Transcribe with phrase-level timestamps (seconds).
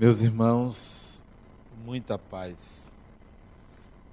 [0.00, 1.22] Meus irmãos,
[1.84, 2.96] muita paz.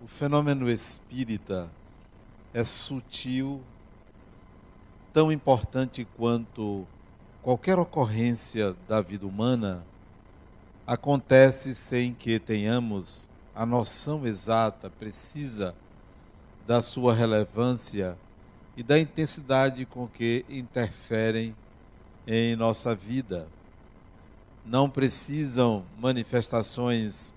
[0.03, 1.69] O fenômeno espírita
[2.53, 3.61] é sutil,
[5.13, 6.85] tão importante quanto
[7.41, 9.81] qualquer ocorrência da vida humana,
[10.85, 13.25] acontece sem que tenhamos
[13.55, 15.73] a noção exata, precisa
[16.67, 18.17] da sua relevância
[18.75, 21.55] e da intensidade com que interferem
[22.27, 23.47] em nossa vida
[24.67, 27.33] não precisam manifestações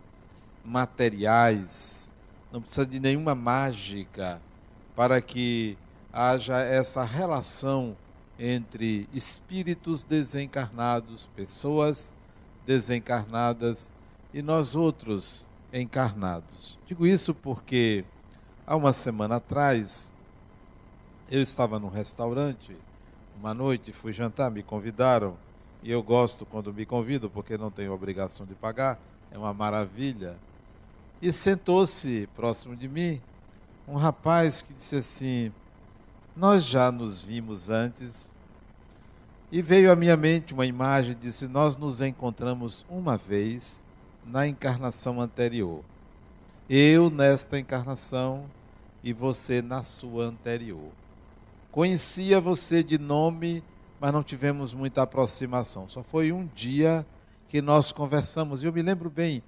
[0.65, 2.13] materiais,
[2.53, 4.43] não precisa de nenhuma mágica
[4.97, 5.79] para que
[6.13, 7.97] haja essa relação
[8.37, 12.13] entre espíritos desencarnados, pessoas
[12.67, 13.93] desencarnadas
[14.35, 16.77] e nós outros encarnados.
[16.87, 18.05] Digo isso porque
[18.67, 20.13] há uma semana atrás
[21.31, 22.77] eu estava num restaurante,
[23.39, 25.37] uma noite, fui jantar, me convidaram
[25.83, 28.99] e eu gosto quando me convido, porque não tenho obrigação de pagar,
[29.31, 30.37] é uma maravilha.
[31.23, 33.21] E sentou-se próximo de mim
[33.89, 35.53] um rapaz que disse assim:
[36.37, 38.35] Nós já nos vimos antes.
[39.53, 43.83] E veio à minha mente uma imagem, disse: Nós nos encontramos uma vez
[44.25, 45.83] na encarnação anterior.
[46.69, 48.45] Eu nesta encarnação
[49.03, 50.91] e você na sua anterior.
[51.73, 53.63] Conhecia você de nome
[54.01, 55.87] mas não tivemos muita aproximação.
[55.87, 57.07] Só foi um dia
[57.47, 58.63] que nós conversamos.
[58.63, 59.43] E eu me lembro bem,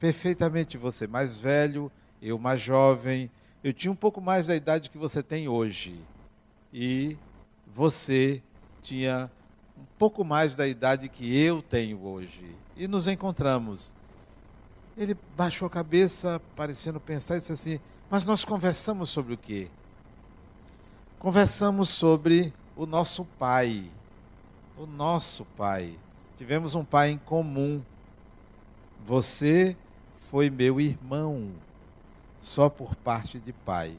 [0.00, 1.92] perfeitamente você mais velho,
[2.22, 3.30] eu mais jovem.
[3.62, 6.00] Eu tinha um pouco mais da idade que você tem hoje.
[6.72, 7.18] E
[7.66, 8.42] você
[8.82, 9.30] tinha
[9.76, 12.56] um pouco mais da idade que eu tenho hoje.
[12.78, 13.94] E nos encontramos.
[14.96, 17.78] Ele baixou a cabeça, parecendo pensar, e disse assim:
[18.10, 19.68] Mas nós conversamos sobre o quê?
[21.18, 23.90] Conversamos sobre o nosso pai
[24.78, 25.98] o nosso pai.
[26.36, 27.82] Tivemos um pai em comum.
[29.04, 29.76] Você
[30.30, 31.50] foi meu irmão,
[32.40, 33.98] só por parte de pai.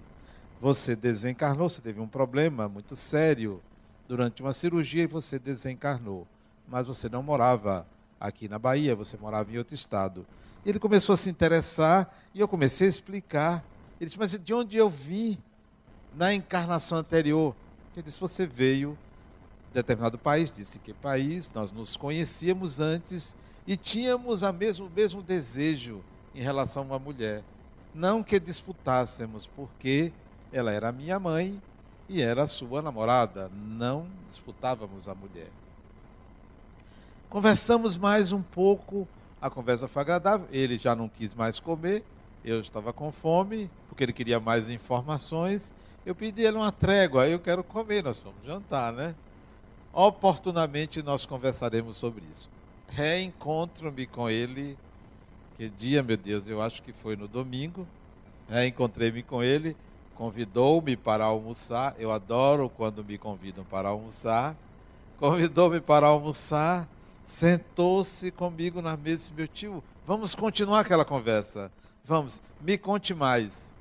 [0.62, 3.62] Você desencarnou, você teve um problema muito sério
[4.08, 6.26] durante uma cirurgia e você desencarnou.
[6.68, 7.86] Mas você não morava
[8.20, 10.26] aqui na Bahia, você morava em outro estado.
[10.66, 13.64] Ele começou a se interessar e eu comecei a explicar.
[14.00, 15.38] Ele disse: Mas de onde eu vim
[16.16, 17.56] na encarnação anterior?
[17.96, 18.98] Ele disse: Você veio
[19.74, 23.36] determinado país, disse que país, nós nos conhecíamos antes
[23.68, 26.02] e tínhamos a mesmo, o mesmo desejo
[26.34, 27.44] em relação a uma mulher.
[27.94, 30.12] Não que disputássemos, porque
[30.52, 31.62] ela era minha mãe
[32.08, 33.50] e era sua namorada.
[33.54, 35.50] Não disputávamos a mulher.
[37.30, 39.08] Conversamos mais um pouco,
[39.40, 40.48] a conversa foi agradável.
[40.52, 42.04] Ele já não quis mais comer,
[42.44, 45.74] eu estava com fome, porque ele queria mais informações.
[46.06, 49.14] Eu pedi ele uma trégua, eu quero comer, nós vamos jantar, né?
[49.94, 52.50] Oportunamente nós conversaremos sobre isso.
[52.90, 54.78] Reencontro-me com ele.
[55.56, 57.88] Que dia, meu Deus, eu acho que foi no domingo.
[58.50, 59.76] Reencontrei-me com ele,
[60.16, 61.96] convidou-me para almoçar.
[62.00, 64.56] Eu adoro quando me convidam para almoçar.
[65.20, 66.88] Convidou-me para almoçar,
[67.26, 71.70] sentou-se comigo na mesa e disse: Meu tio, vamos continuar aquela conversa.
[72.06, 73.74] Vamos, me conte mais.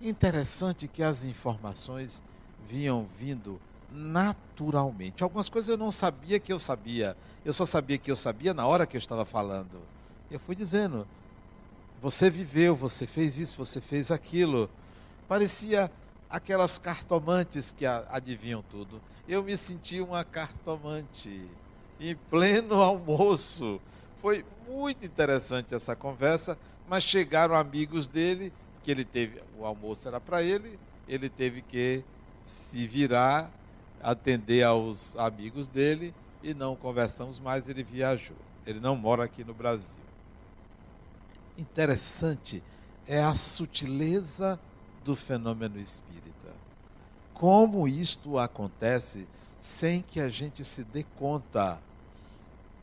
[0.00, 2.22] Interessante que as informações
[2.64, 5.22] vinham vindo naturalmente.
[5.22, 7.16] Algumas coisas eu não sabia que eu sabia.
[7.44, 9.80] Eu só sabia que eu sabia na hora que eu estava falando.
[10.30, 11.06] Eu fui dizendo:
[12.00, 14.70] você viveu, você fez isso, você fez aquilo.
[15.28, 15.90] Parecia
[16.28, 19.00] aquelas cartomantes que adivinham tudo.
[19.28, 21.48] Eu me senti uma cartomante
[21.98, 23.80] em pleno almoço.
[24.20, 26.56] Foi muito interessante essa conversa,
[26.88, 28.52] mas chegaram amigos dele,
[28.82, 30.78] que ele teve, o almoço era para ele,
[31.08, 32.02] ele teve que
[32.42, 33.50] se virar
[34.02, 38.36] atender aos amigos dele e não conversamos mais, ele viajou.
[38.66, 40.02] Ele não mora aqui no Brasil.
[41.58, 42.62] Interessante
[43.06, 44.58] é a sutileza
[45.04, 46.54] do fenômeno espírita.
[47.34, 49.26] Como isto acontece
[49.58, 51.78] sem que a gente se dê conta.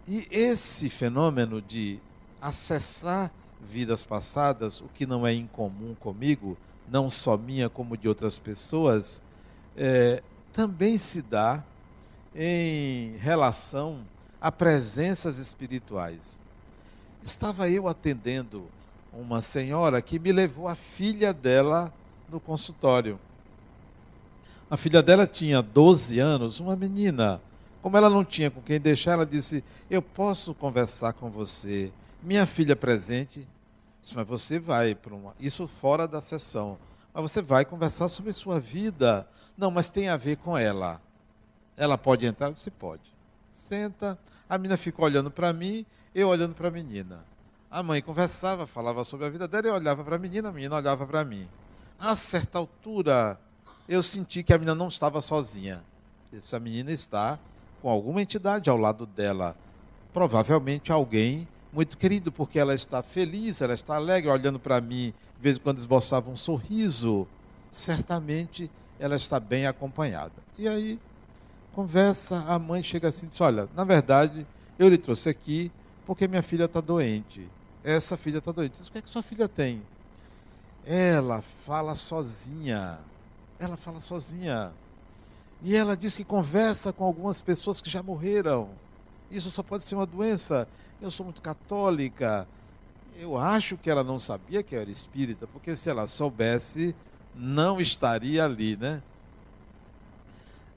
[0.07, 1.99] E esse fenômeno de
[2.39, 6.55] acessar vidas passadas, o que não é incomum comigo,
[6.87, 9.23] não só minha como de outras pessoas,
[9.75, 10.21] é,
[10.57, 11.63] também se dá
[12.35, 13.99] em relação
[14.41, 16.39] a presenças espirituais.
[17.21, 18.65] Estava eu atendendo
[19.13, 21.93] uma senhora que me levou a filha dela
[22.27, 23.19] no consultório.
[24.67, 27.39] A filha dela tinha 12 anos, uma menina.
[27.79, 31.91] Como ela não tinha com quem deixar, ela disse: Eu posso conversar com você.
[32.23, 33.47] Minha filha presente.
[34.01, 35.35] Disse, mas você vai para uma.
[35.39, 36.79] Isso fora da sessão.
[37.17, 39.27] Mas você vai conversar sobre sua vida.
[39.57, 41.01] Não, mas tem a ver com ela.
[41.75, 42.51] Ela pode entrar?
[42.51, 43.01] Você pode.
[43.49, 44.19] Senta.
[44.47, 45.83] A menina ficou olhando para mim,
[46.13, 47.25] eu olhando para a menina.
[47.71, 50.75] A mãe conversava, falava sobre a vida dela, eu olhava para a menina, a menina
[50.75, 51.47] olhava para mim.
[51.99, 53.39] A certa altura,
[53.89, 55.83] eu senti que a menina não estava sozinha.
[56.31, 57.39] Essa menina está
[57.81, 59.57] com alguma entidade ao lado dela.
[60.13, 65.43] Provavelmente alguém muito querido, porque ela está feliz, ela está alegre, olhando para mim, de
[65.43, 67.27] vez em quando esboçava um sorriso.
[67.71, 68.67] Certamente
[68.99, 70.33] ela está bem acompanhada.
[70.57, 70.99] E aí,
[71.73, 74.47] conversa, a mãe chega assim e diz: Olha, na verdade,
[74.79, 75.71] eu lhe trouxe aqui
[76.03, 77.47] porque minha filha está doente.
[77.83, 78.79] Essa filha está doente.
[78.79, 79.79] Diz, o que é que sua filha tem?
[80.83, 82.97] Ela fala sozinha.
[83.59, 84.71] Ela fala sozinha.
[85.61, 88.67] E ela diz que conversa com algumas pessoas que já morreram.
[89.29, 90.67] Isso só pode ser uma doença.
[91.01, 92.47] Eu sou muito católica.
[93.17, 96.95] Eu acho que ela não sabia que eu era espírita, porque se ela soubesse,
[97.35, 99.01] não estaria ali, né?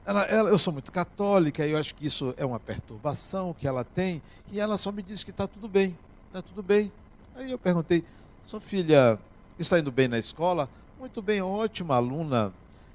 [0.05, 3.67] Ela, ela, eu sou muito católica e eu acho que isso é uma perturbação que
[3.67, 4.23] ela tem.
[4.51, 5.97] E ela só me disse que está tudo bem,
[6.29, 6.91] está tudo bem.
[7.37, 8.05] Aí eu perguntei,
[8.45, 9.19] sua filha
[9.59, 10.69] está indo bem na escola?
[10.99, 12.53] Muito bem, ótima aluna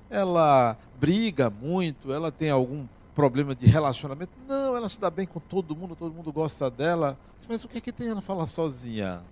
[0.10, 4.32] ela briga muito, ela tem algum problema de relacionamento.
[4.48, 7.18] Não, ela se dá bem com todo mundo, todo mundo gosta dela.
[7.48, 9.24] Mas o que é que tem ela falar sozinha?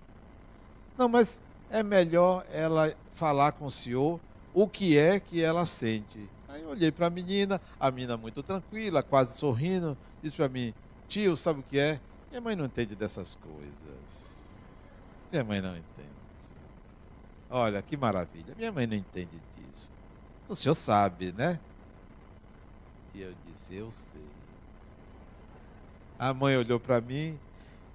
[0.97, 4.19] Não, mas é melhor ela falar com o senhor
[4.53, 6.29] o que é que ela sente.
[6.47, 10.73] Aí eu olhei para a menina, a menina muito tranquila, quase sorrindo, disse para mim:
[11.07, 11.99] Tio, sabe o que é?
[12.29, 14.49] Minha mãe não entende dessas coisas.
[15.31, 16.13] Minha mãe não entende.
[17.49, 19.91] Olha que maravilha, minha mãe não entende disso.
[20.47, 21.59] O senhor sabe, né?
[23.13, 24.21] E eu disse: Eu sei.
[26.17, 27.37] A mãe olhou para mim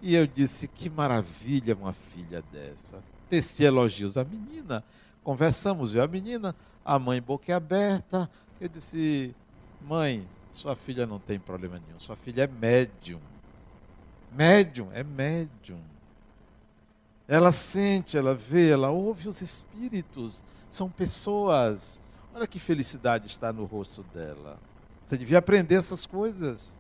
[0.01, 3.03] e eu disse: Que maravilha uma filha dessa.
[3.29, 4.85] Teci elogios à menina.
[5.23, 6.55] Conversamos, eu a menina,
[6.85, 8.31] a mãe boca aberta.
[8.61, 9.35] Eu disse:
[9.81, 11.99] Mãe, sua filha não tem problema nenhum.
[11.99, 13.21] Sua filha é médium.
[14.33, 15.81] Médium, é médium.
[17.27, 20.47] Ela sente, ela vê, ela ouve os espíritos.
[20.71, 22.01] São pessoas
[22.39, 24.61] Olha que felicidade está no rosto dela.
[25.09, 26.79] Você devia aprender essas coisas.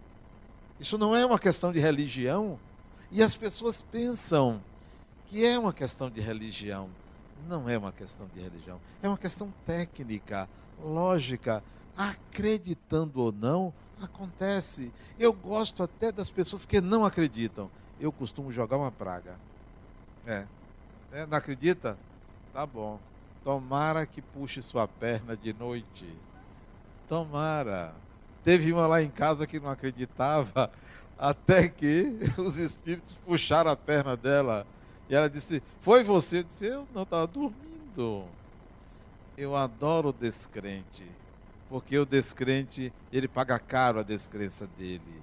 [0.78, 2.60] Isso não é uma questão de religião.
[3.10, 4.60] E as pessoas pensam
[5.28, 6.90] que é uma questão de religião.
[7.48, 8.78] Não é uma questão de religião.
[9.02, 10.46] É uma questão técnica,
[10.78, 11.64] lógica.
[11.96, 14.92] Acreditando ou não, acontece.
[15.18, 17.70] Eu gosto até das pessoas que não acreditam.
[17.98, 19.36] Eu costumo jogar uma praga.
[20.26, 20.44] É.
[21.12, 21.96] é não acredita?
[22.52, 23.00] Tá bom.
[23.42, 26.14] Tomara que puxe sua perna de noite.
[27.08, 27.94] Tomara.
[28.44, 30.70] Teve uma lá em casa que não acreditava,
[31.18, 34.66] até que os espíritos puxaram a perna dela.
[35.08, 36.38] E ela disse: Foi você?
[36.38, 38.24] Eu disse: Eu não estava dormindo.
[39.36, 41.04] Eu adoro o descrente,
[41.68, 45.22] porque o descrente, ele paga caro a descrença dele.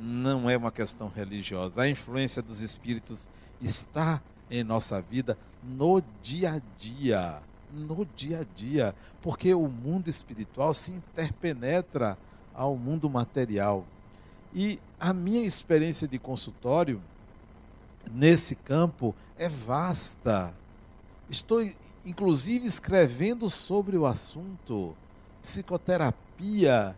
[0.00, 1.82] Não é uma questão religiosa.
[1.82, 3.28] A influência dos espíritos
[3.60, 10.08] está em nossa vida no dia a dia no dia a dia, porque o mundo
[10.08, 12.16] espiritual se interpenetra
[12.58, 13.86] ao mundo material.
[14.52, 17.00] E a minha experiência de consultório
[18.10, 20.52] nesse campo é vasta.
[21.30, 21.62] Estou
[22.04, 24.96] inclusive escrevendo sobre o assunto
[25.40, 26.96] psicoterapia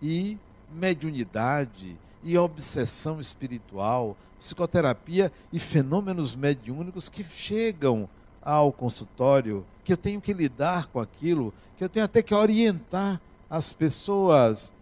[0.00, 0.38] e
[0.72, 8.08] mediunidade e obsessão espiritual, psicoterapia e fenômenos mediúnicos que chegam
[8.40, 13.20] ao consultório, que eu tenho que lidar com aquilo, que eu tenho até que orientar
[13.50, 14.72] as pessoas.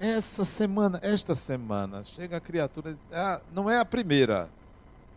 [0.00, 4.48] Essa semana, esta semana, chega a criatura, ah, não é a primeira.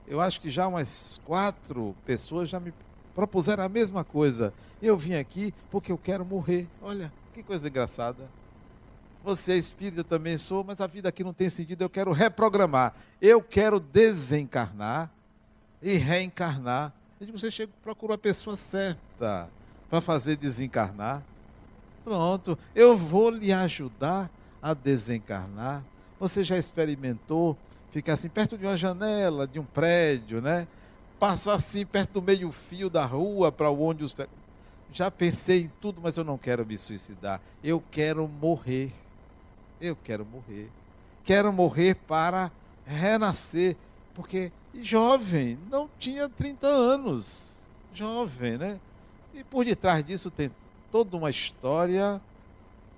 [0.06, 2.72] Eu acho que já umas quatro pessoas já me
[3.16, 4.54] propuseram a mesma coisa.
[4.82, 6.68] Eu vim aqui porque eu quero morrer.
[6.82, 8.30] Olha, que coisa engraçada.
[9.24, 11.82] Você é espírita, eu também sou, mas a vida aqui não tem sentido.
[11.82, 12.94] Eu quero reprogramar.
[13.22, 15.10] Eu quero desencarnar
[15.82, 16.94] e reencarnar
[17.32, 19.50] você chega, procura a pessoa certa
[19.90, 21.24] para fazer desencarnar.
[22.04, 24.30] Pronto, eu vou lhe ajudar
[24.64, 25.84] a desencarnar.
[26.18, 27.58] Você já experimentou
[27.92, 30.66] ficar assim perto de uma janela, de um prédio, né?
[31.20, 34.16] Passar assim perto do meio-fio da rua para onde os.
[34.92, 37.42] Já pensei em tudo, mas eu não quero me suicidar.
[37.62, 38.94] Eu quero morrer.
[39.82, 40.70] Eu quero morrer.
[41.26, 42.50] Quero morrer para
[42.86, 43.76] renascer.
[44.16, 44.52] Porque
[44.82, 47.68] jovem, não tinha 30 anos.
[47.94, 48.80] Jovem, né?
[49.34, 50.50] E por detrás disso tem
[50.92, 52.22] toda uma história.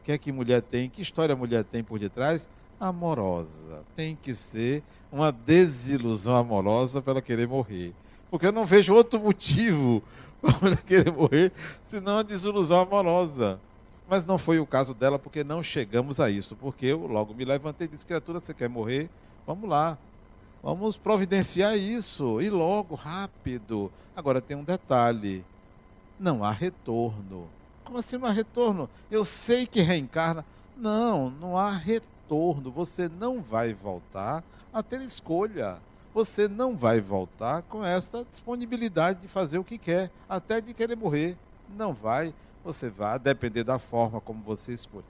[0.05, 0.88] Que é que mulher tem?
[0.88, 2.47] Que história a mulher tem por detrás?
[2.79, 3.83] Amorosa.
[3.95, 7.91] Tem que ser uma desilusão amorosa para ela querer morrer.
[8.29, 10.03] Porque eu não vejo outro motivo
[10.39, 11.51] para ela querer morrer
[11.88, 13.59] senão a desilusão amorosa.
[14.07, 16.55] Mas não foi o caso dela, porque não chegamos a isso.
[16.55, 19.09] Porque eu logo me levantei e disse: criatura, você quer morrer?
[19.47, 19.97] Vamos lá.
[20.62, 22.39] Vamos providenciar isso.
[22.39, 23.91] E logo, rápido.
[24.15, 25.43] Agora tem um detalhe:
[26.19, 27.47] não há retorno.
[27.86, 28.89] Como assim não há retorno?
[29.10, 30.44] Eu sei que reencarna.
[30.75, 32.72] Não, não há retorno.
[32.72, 35.77] Você não vai voltar a ter escolha.
[36.13, 40.96] Você não vai voltar com essa disponibilidade de fazer o que quer, até de querer
[40.96, 41.38] morrer.
[41.77, 42.34] Não vai.
[42.63, 45.06] Você vai, depender da forma como você escolhe,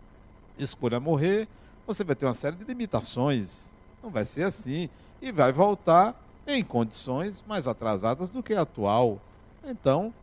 [0.58, 1.48] escolha morrer,
[1.88, 3.74] você vai ter uma série de limitações.
[4.04, 4.90] Não vai ser assim.
[5.22, 9.22] E vai voltar em condições mais atrasadas do que a atual.
[9.64, 10.14] Então,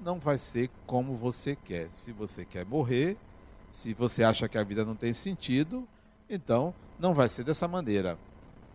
[0.00, 1.88] não vai ser como você quer.
[1.92, 3.16] Se você quer morrer,
[3.68, 5.86] se você acha que a vida não tem sentido,
[6.28, 8.18] então não vai ser dessa maneira.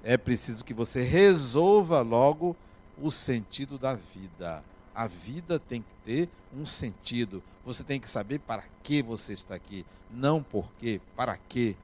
[0.04, 2.56] É preciso que você resolva logo
[3.02, 4.64] o sentido da vida.
[4.94, 7.42] A vida tem que ter um sentido.
[7.66, 11.76] Você tem que saber para que você está aqui, não por quê, para quê.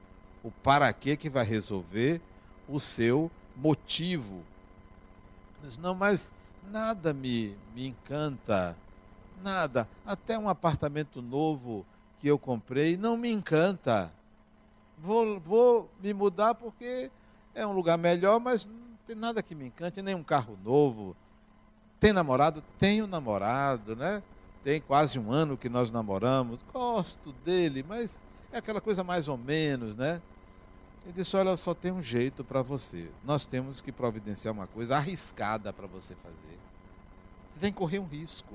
[0.42, 2.20] O para quê que vai resolver
[2.68, 4.42] o seu motivo.
[5.78, 6.32] não, mas
[6.70, 8.76] nada me, me encanta,
[9.42, 9.88] nada.
[10.04, 11.84] Até um apartamento novo
[12.18, 14.12] que eu comprei não me encanta.
[14.98, 17.10] Vou, vou me mudar porque
[17.54, 21.16] é um lugar melhor, mas não tem nada que me encante, nem um carro novo,
[21.98, 22.62] tem namorado?
[22.78, 24.22] Tenho namorado, né?
[24.62, 26.60] Tem quase um ano que nós namoramos.
[26.72, 30.20] Gosto dele, mas é aquela coisa mais ou menos, né?
[31.04, 33.08] Ele disse: Olha, só tem um jeito para você.
[33.24, 36.58] Nós temos que providenciar uma coisa arriscada para você fazer.
[37.48, 38.54] Você tem que correr um risco.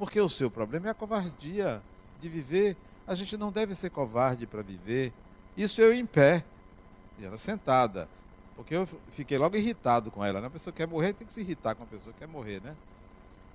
[0.00, 1.82] Porque o seu problema é a covardia
[2.22, 2.74] de viver.
[3.06, 5.12] A gente não deve ser covarde para viver.
[5.54, 6.42] Isso eu em pé.
[7.18, 8.08] E ela sentada.
[8.56, 10.40] Porque eu fiquei logo irritado com ela.
[10.40, 10.46] Né?
[10.46, 12.62] A pessoa que quer morrer tem que se irritar com a pessoa que quer morrer,
[12.62, 12.74] né?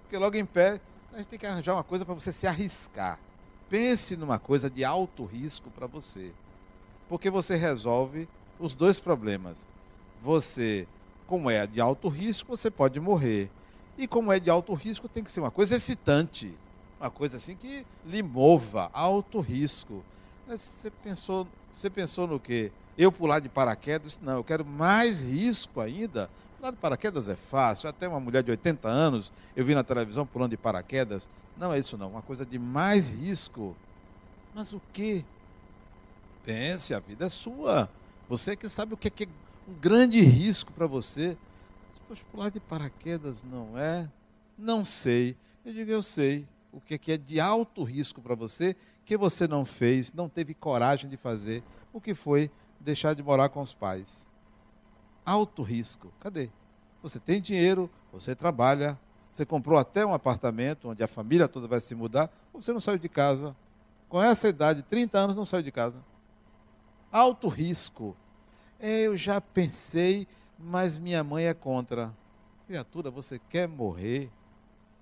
[0.03, 0.79] Porque logo em pé,
[1.11, 3.17] a gente tem que arranjar uma coisa para você se arriscar.
[3.67, 6.31] Pense numa coisa de alto risco para você.
[7.09, 9.67] Porque você resolve os dois problemas.
[10.21, 10.87] Você,
[11.25, 13.49] como é de alto risco, você pode morrer.
[13.97, 16.53] E como é de alto risco, tem que ser uma coisa excitante.
[16.99, 20.03] Uma coisa assim que lhe mova, alto risco.
[20.47, 22.71] Mas você pensou, você pensou no quê?
[22.97, 26.29] Eu pular de paraquedas, não, eu quero mais risco ainda.
[26.57, 30.25] Pular de paraquedas é fácil, até uma mulher de 80 anos, eu vi na televisão
[30.25, 31.27] pulando de paraquedas.
[31.57, 33.75] Não é isso não, uma coisa de mais risco.
[34.53, 35.25] Mas o que?
[36.45, 37.89] Pense, a vida é sua.
[38.29, 39.27] Você que sabe o que é,
[39.67, 41.37] um grande risco para você.
[42.07, 44.09] Poxa, pular de paraquedas não é?
[44.57, 45.35] Não sei.
[45.63, 46.47] Eu digo, eu sei.
[46.71, 51.09] O que é de alto risco para você que você não fez, não teve coragem
[51.09, 51.63] de fazer.
[51.93, 54.29] O que foi deixar de morar com os pais.
[55.25, 56.11] Alto risco.
[56.19, 56.49] Cadê?
[57.01, 58.99] Você tem dinheiro, você trabalha,
[59.31, 62.97] você comprou até um apartamento onde a família toda vai se mudar, você não saiu
[62.97, 63.55] de casa.
[64.09, 66.03] Com essa idade, 30 anos, não saiu de casa.
[67.11, 68.15] Alto risco.
[68.79, 72.13] É, eu já pensei, mas minha mãe é contra.
[72.67, 74.31] Criatura, você quer morrer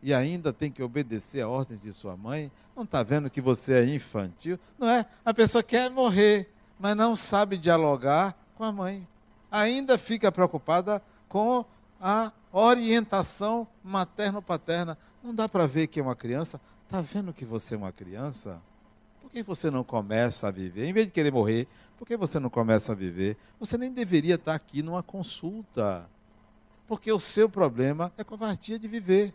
[0.01, 2.51] e ainda tem que obedecer a ordem de sua mãe?
[2.75, 4.59] Não está vendo que você é infantil?
[4.77, 5.05] Não é?
[5.23, 9.07] A pessoa quer morrer mas não sabe dialogar com a mãe.
[9.49, 11.63] Ainda fica preocupada com
[12.01, 14.97] a orientação materno-paterna.
[15.23, 16.59] Não dá para ver que é uma criança.
[16.83, 18.61] Está vendo que você é uma criança?
[19.33, 20.87] Que você não começa a viver?
[20.87, 23.35] Em vez de querer morrer, por que você não começa a viver?
[23.59, 26.07] Você nem deveria estar aqui numa consulta.
[26.87, 29.33] Porque o seu problema é covardia de viver.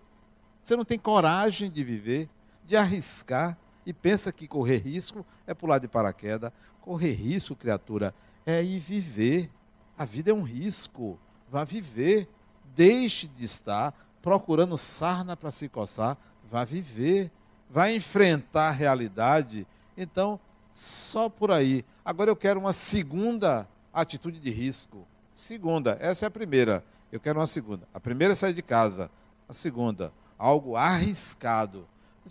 [0.62, 2.30] Você não tem coragem de viver,
[2.64, 6.52] de arriscar e pensa que correr risco é pular de paraquedas.
[6.80, 8.14] Correr risco, criatura,
[8.46, 9.50] é ir viver.
[9.98, 11.18] A vida é um risco.
[11.50, 12.28] Vá viver.
[12.76, 16.16] Deixe de estar procurando sarna para se coçar.
[16.48, 17.32] Vá viver.
[17.68, 19.66] Vá enfrentar a realidade.
[19.98, 20.40] Então,
[20.72, 21.84] só por aí.
[22.04, 25.06] Agora eu quero uma segunda atitude de risco.
[25.34, 26.82] Segunda, essa é a primeira.
[27.12, 27.86] Eu quero uma segunda.
[27.92, 29.10] A primeira é sair de casa.
[29.46, 31.86] A segunda, algo arriscado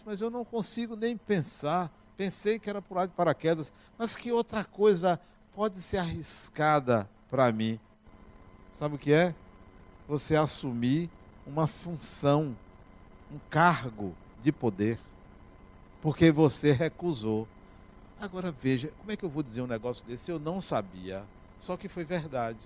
[0.05, 1.91] mas eu não consigo nem pensar.
[2.15, 5.19] Pensei que era pular de paraquedas, mas que outra coisa
[5.55, 7.79] pode ser arriscada para mim?
[8.71, 9.35] Sabe o que é?
[10.07, 11.09] Você assumir
[11.45, 12.55] uma função,
[13.31, 14.99] um cargo de poder,
[16.01, 17.47] porque você recusou.
[18.19, 20.31] Agora veja, como é que eu vou dizer um negócio desse?
[20.31, 21.23] Eu não sabia,
[21.57, 22.57] só que foi verdade.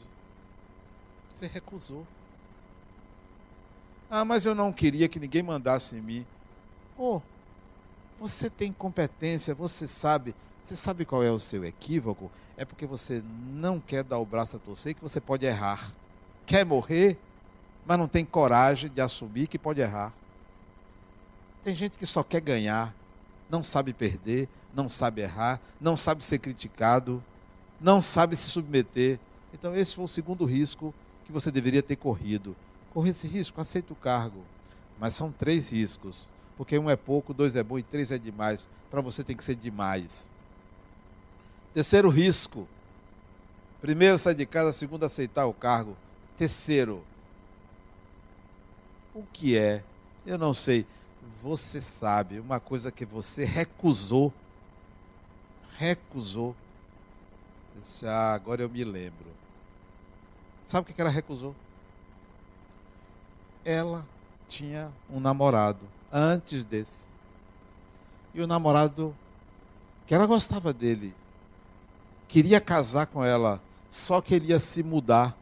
[1.32, 2.06] Você recusou.
[4.10, 6.26] Ah, mas eu não queria que ninguém mandasse em mim.
[6.98, 7.22] Oh,
[8.20, 10.36] você tem competência, você sabe.
[10.64, 12.30] Você sabe qual é o seu equívoco?
[12.56, 15.92] É porque você não quer dar o braço a torcer que você pode errar.
[16.46, 17.18] Quer morrer,
[17.86, 20.14] mas não tem coragem de assumir que pode errar.
[21.64, 22.94] Tem gente que só quer ganhar.
[23.50, 27.24] não sabe perder, não sabe errar, não sabe ser criticado,
[27.80, 29.20] não sabe se submeter.
[29.54, 30.94] Então, esse foi o segundo risco
[31.26, 32.56] que você deveria ter corrido.
[32.94, 34.42] Correr esse risco, aceita o cargo.
[35.00, 36.26] Mas são três riscos.
[36.58, 38.70] Porque um é pouco, dois é bom e três é demais.
[38.90, 40.32] Para você tem que ser demais.
[41.74, 42.68] Terceiro risco.
[43.82, 44.72] Primeiro, sair de casa.
[44.72, 45.98] Segundo, aceitar o cargo.
[46.38, 47.04] Terceiro,
[49.14, 49.84] o que é?
[50.26, 50.86] Eu não sei.
[51.42, 54.34] Você sabe, uma coisa que você recusou.
[55.82, 56.56] Recusou.
[57.82, 59.26] Disse, ah, agora eu me lembro.
[60.64, 61.56] Sabe o que ela recusou?
[63.66, 64.06] Ela
[64.48, 65.80] tinha um namorado
[66.14, 67.08] antes desse.
[68.32, 69.16] E o namorado,
[70.06, 71.16] que ela gostava dele,
[72.28, 73.60] queria casar com ela,
[73.90, 75.36] só queria se mudar.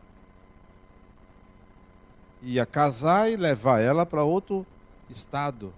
[2.41, 4.65] Ia casar e levar ela para outro
[5.09, 5.73] estado.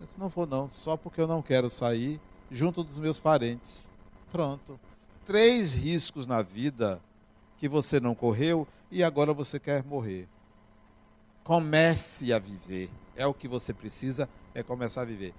[0.00, 3.92] Disse, não vou não, só porque eu não quero sair junto dos meus parentes.
[4.34, 4.80] Pronto.
[5.24, 7.00] Três riscos na vida
[7.56, 10.26] que você não correu e agora você quer morrer.
[11.44, 12.90] Comece a viver.
[13.14, 15.32] É o que você precisa, é começar a viver.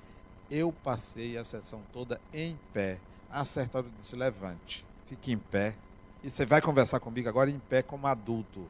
[0.50, 3.02] Eu passei a sessão toda em pé.
[3.30, 5.76] A certa hora disse: levante, fique em pé.
[6.24, 8.66] E você vai conversar comigo agora em pé como adulto.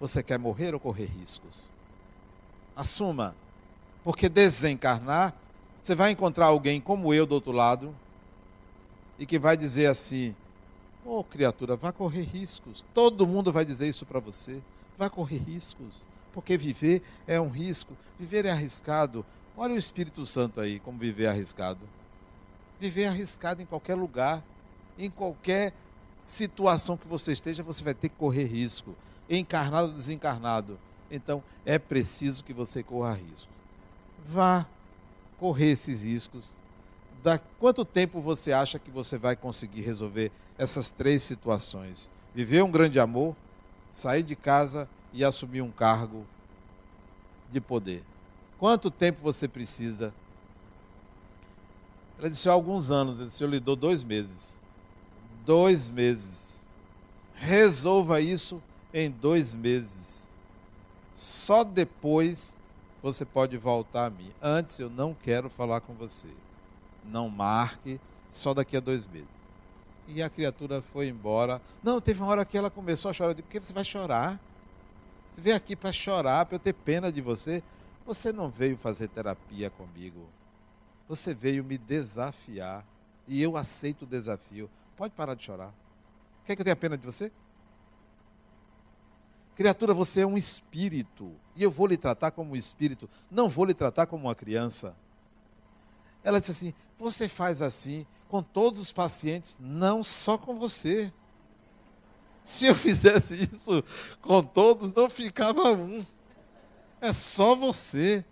[0.00, 1.70] Você quer morrer ou correr riscos?
[2.74, 3.36] Assuma.
[4.02, 5.34] Porque desencarnar,
[5.82, 7.94] você vai encontrar alguém como eu do outro lado
[9.18, 10.34] e que vai dizer assim:
[11.04, 12.84] Ô oh, criatura, vá correr riscos.
[12.92, 14.60] Todo mundo vai dizer isso para você.
[14.98, 16.04] Vá correr riscos.
[16.32, 17.96] Porque viver é um risco.
[18.18, 19.24] Viver é arriscado.
[19.56, 21.80] Olha o Espírito Santo aí, como viver é arriscado.
[22.78, 24.44] Viver é arriscado em qualquer lugar.
[24.98, 25.72] Em qualquer
[26.26, 28.94] situação que você esteja, você vai ter que correr risco.
[29.30, 30.78] Encarnado ou desencarnado.
[31.10, 33.50] Então, é preciso que você corra risco.
[34.26, 34.66] Vá
[35.38, 36.57] correr esses riscos.
[37.22, 42.70] Da quanto tempo você acha que você vai conseguir resolver essas três situações: viver um
[42.70, 43.34] grande amor,
[43.90, 46.24] sair de casa e assumir um cargo
[47.50, 48.04] de poder.
[48.58, 50.12] Quanto tempo você precisa?
[52.18, 53.20] Ela disse, alguns anos.
[53.20, 54.60] Ele disse, eu lhe dou dois meses.
[55.46, 56.68] Dois meses.
[57.34, 58.60] Resolva isso
[58.92, 60.32] em dois meses.
[61.14, 62.58] Só depois
[63.02, 64.30] você pode voltar a mim.
[64.42, 66.28] Antes eu não quero falar com você.
[67.04, 69.48] Não marque, só daqui a dois meses.
[70.06, 71.60] E a criatura foi embora.
[71.82, 73.32] Não, teve uma hora que ela começou a chorar.
[73.32, 74.40] Eu por que você vai chorar?
[75.32, 77.62] Você veio aqui para chorar, para eu ter pena de você.
[78.06, 80.26] Você não veio fazer terapia comigo.
[81.06, 82.84] Você veio me desafiar.
[83.26, 84.70] E eu aceito o desafio.
[84.96, 85.72] Pode parar de chorar.
[86.44, 87.30] Quer que eu tenha pena de você?
[89.54, 91.32] Criatura, você é um espírito.
[91.54, 93.10] E eu vou lhe tratar como um espírito.
[93.30, 94.96] Não vou lhe tratar como uma criança.
[96.22, 101.12] Ela disse assim: Você faz assim com todos os pacientes, não só com você.
[102.42, 103.84] Se eu fizesse isso
[104.20, 106.04] com todos, não ficava um.
[107.00, 108.24] É só você.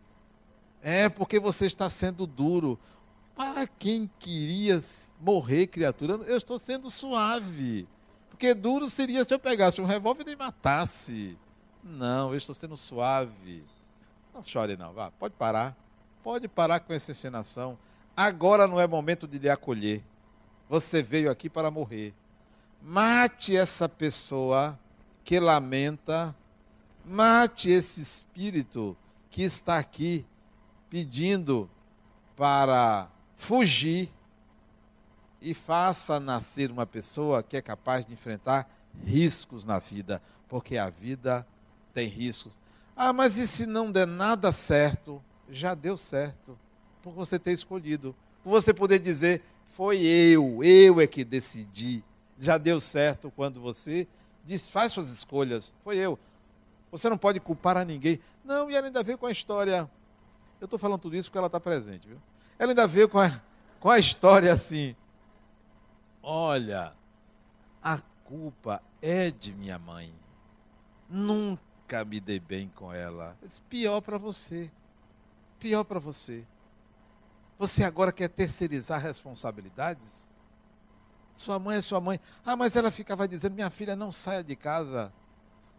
[0.83, 2.79] É porque você está sendo duro.
[3.35, 4.81] Para quem queria
[5.21, 7.87] morrer, criatura, eu estou sendo suave.
[8.31, 11.39] Porque duro seria se eu pegasse um revólver e matasse.
[11.83, 13.65] Não, eu estou sendo suave.
[14.33, 14.93] Não chore, não.
[14.93, 15.77] Vá, pode parar.
[16.27, 17.79] Pode parar com essa encenação.
[18.17, 20.03] Agora não é momento de lhe acolher.
[20.69, 22.13] Você veio aqui para morrer.
[22.83, 24.77] Mate essa pessoa
[25.23, 26.35] que lamenta,
[27.05, 28.97] mate esse espírito
[29.31, 30.27] que está aqui
[30.91, 31.71] pedindo
[32.37, 34.11] para fugir
[35.41, 38.69] e faça nascer uma pessoa que é capaz de enfrentar
[39.05, 41.47] riscos na vida, porque a vida
[41.95, 42.59] tem riscos.
[42.97, 45.23] Ah, mas e se não der nada certo?
[45.51, 46.59] Já deu certo,
[47.03, 52.05] por você ter escolhido, por você poder dizer: foi eu, eu é que decidi
[52.39, 54.07] já deu certo quando você
[54.45, 55.73] diz, faz suas escolhas.
[55.83, 56.19] Foi eu.
[56.91, 58.21] Você não pode culpar a ninguém.
[58.45, 59.91] Não, e ela ainda veio com a história.
[60.61, 62.21] Eu estou falando tudo isso porque ela está presente, viu?
[62.59, 63.41] Ela ainda veio com a,
[63.81, 64.95] com a história assim.
[66.23, 66.93] Olha,
[67.83, 70.13] a culpa é de minha mãe.
[71.09, 73.37] Nunca me dei bem com ela.
[73.43, 74.71] Disse, pior para você.
[75.59, 76.45] Pior para você.
[77.59, 80.31] Você agora quer terceirizar responsabilidades?
[81.35, 82.21] Sua mãe é sua mãe.
[82.45, 85.13] Ah, mas ela ficava dizendo: minha filha, não saia de casa.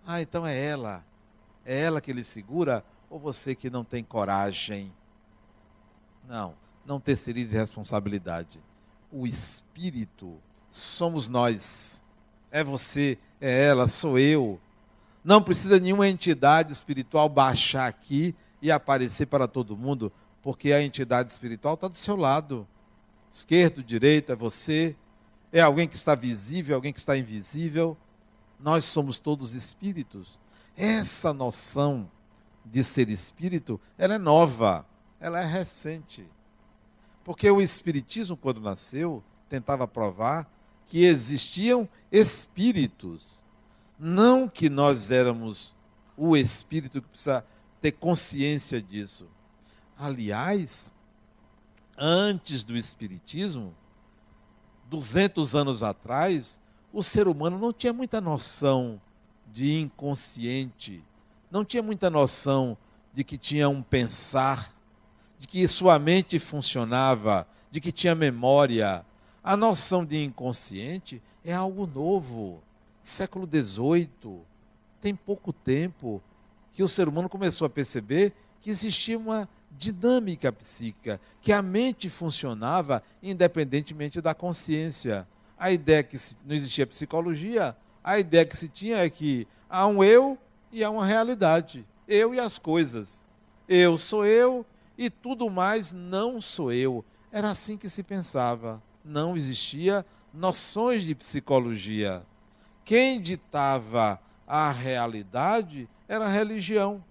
[0.05, 1.03] Ah, então é ela.
[1.65, 4.93] É ela que lhe segura ou você que não tem coragem?
[6.27, 8.59] Não, não terceirize responsabilidade.
[9.11, 10.37] O espírito
[10.69, 12.03] somos nós.
[12.51, 14.59] É você, é ela, sou eu.
[15.23, 21.31] Não precisa nenhuma entidade espiritual baixar aqui e aparecer para todo mundo, porque a entidade
[21.31, 22.67] espiritual está do seu lado.
[23.31, 24.95] esquerdo, direito, é você,
[25.51, 27.97] é alguém que está visível, alguém que está invisível.
[28.59, 30.39] Nós somos todos espíritos.
[30.75, 32.09] Essa noção
[32.65, 34.85] de ser espírito, ela é nova,
[35.19, 36.25] ela é recente.
[37.23, 40.49] Porque o espiritismo, quando nasceu, tentava provar
[40.85, 43.45] que existiam espíritos.
[43.99, 45.75] Não que nós éramos
[46.15, 47.45] o espírito que precisa
[47.81, 49.27] ter consciência disso.
[49.97, 50.93] Aliás,
[51.97, 53.73] antes do espiritismo,
[54.89, 56.61] 200 anos atrás,
[56.93, 59.01] o ser humano não tinha muita noção
[59.51, 61.03] de inconsciente,
[61.49, 62.77] não tinha muita noção
[63.13, 64.73] de que tinha um pensar,
[65.39, 69.05] de que sua mente funcionava, de que tinha memória.
[69.43, 72.61] A noção de inconsciente é algo novo.
[73.01, 74.41] Século XVIII,
[74.99, 76.21] tem pouco tempo
[76.77, 82.07] que o ser humano começou a perceber que existia uma dinâmica psíquica, que a mente
[82.07, 85.27] funcionava independentemente da consciência.
[85.57, 90.03] A ideia que não existia psicologia, a ideia que se tinha é que há um
[90.03, 90.37] eu
[90.71, 91.83] e há uma realidade.
[92.07, 93.27] Eu e as coisas.
[93.67, 94.63] Eu sou eu
[94.95, 97.03] e tudo mais não sou eu.
[97.31, 98.83] Era assim que se pensava.
[99.03, 102.21] Não existia noções de psicologia.
[102.85, 107.03] Quem ditava a realidade era a religião.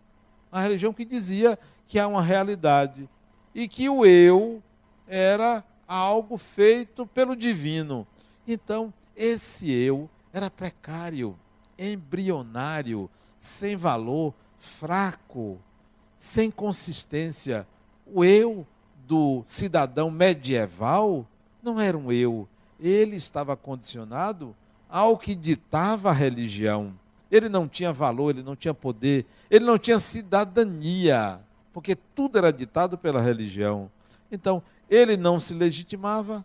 [0.50, 3.08] A religião que dizia que há uma realidade
[3.54, 4.62] e que o eu
[5.06, 8.06] era algo feito pelo divino.
[8.48, 11.38] Então, esse eu era precário,
[11.78, 15.58] embrionário, sem valor, fraco,
[16.16, 17.66] sem consistência.
[18.06, 18.66] O eu
[19.06, 21.26] do cidadão medieval
[21.62, 24.54] não era um eu, ele estava condicionado
[24.88, 26.94] ao que ditava a religião.
[27.36, 31.40] Ele não tinha valor, ele não tinha poder, ele não tinha cidadania,
[31.72, 33.90] porque tudo era ditado pela religião.
[34.30, 36.44] Então, ele não se legitimava,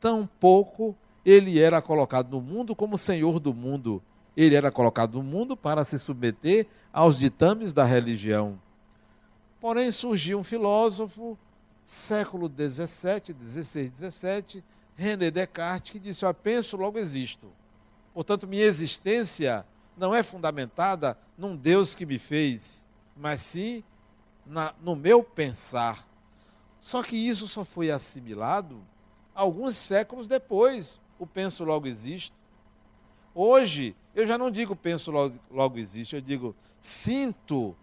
[0.00, 4.02] tampouco ele era colocado no mundo como senhor do mundo.
[4.36, 8.58] Ele era colocado no mundo para se submeter aos ditames da religião.
[9.60, 11.38] Porém, surgiu um filósofo,
[11.84, 14.64] século 17, 16, 17,
[14.96, 17.48] René Descartes, que disse: ó, penso, logo existo.
[18.12, 19.64] Portanto, minha existência
[19.96, 23.84] não é fundamentada num Deus que me fez, mas sim
[24.46, 26.06] na, no meu pensar.
[26.80, 28.82] Só que isso só foi assimilado
[29.34, 31.00] alguns séculos depois.
[31.18, 32.34] O penso logo existe.
[33.34, 37.76] Hoje, eu já não digo penso logo, logo existe, eu digo sinto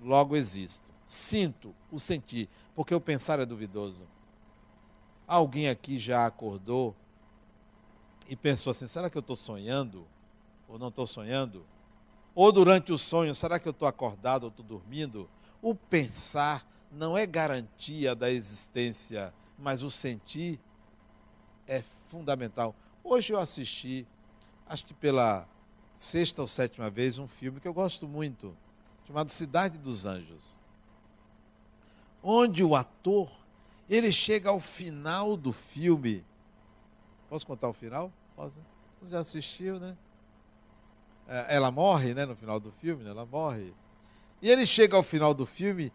[0.00, 0.90] logo existo.
[1.06, 4.02] Sinto o sentir, porque o pensar é duvidoso.
[5.26, 6.94] Alguém aqui já acordou
[8.28, 10.06] e pensou assim: será que eu estou sonhando?
[10.68, 11.64] Ou não estou sonhando?
[12.34, 15.28] Ou durante o sonho, será que eu estou acordado ou estou dormindo?
[15.62, 20.60] O pensar não é garantia da existência, mas o sentir
[21.66, 22.74] é fundamental.
[23.02, 24.06] Hoje eu assisti,
[24.68, 25.48] acho que pela
[25.96, 28.56] sexta ou sétima vez, um filme que eu gosto muito,
[29.06, 30.56] chamado Cidade dos Anjos.
[32.22, 33.30] Onde o ator,
[33.88, 36.24] ele chega ao final do filme.
[37.28, 38.12] Posso contar o final?
[38.34, 38.58] Posso?
[39.08, 39.96] Já assistiu, né?
[41.28, 43.10] É, ela morre, né, no final do filme, né?
[43.10, 43.72] ela morre.
[44.40, 45.92] E ele chega ao final do filme,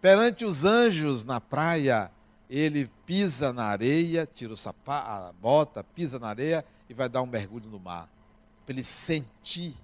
[0.00, 2.10] perante os anjos na praia,
[2.48, 7.22] ele pisa na areia, tira o sapato, a bota, pisa na areia e vai dar
[7.22, 8.08] um mergulho no mar.
[8.64, 9.76] Para ele sentir,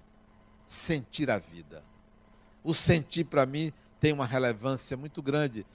[0.65, 1.83] sentir a vida.
[2.63, 5.65] O sentir, para mim, tem uma relevância muito grande.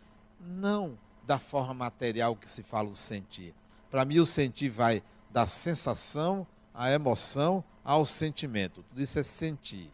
[0.41, 3.55] Não da forma material que se fala o sentir.
[3.91, 8.83] Para mim, o sentir vai da sensação à emoção ao sentimento.
[8.83, 9.91] Tudo isso é sentir.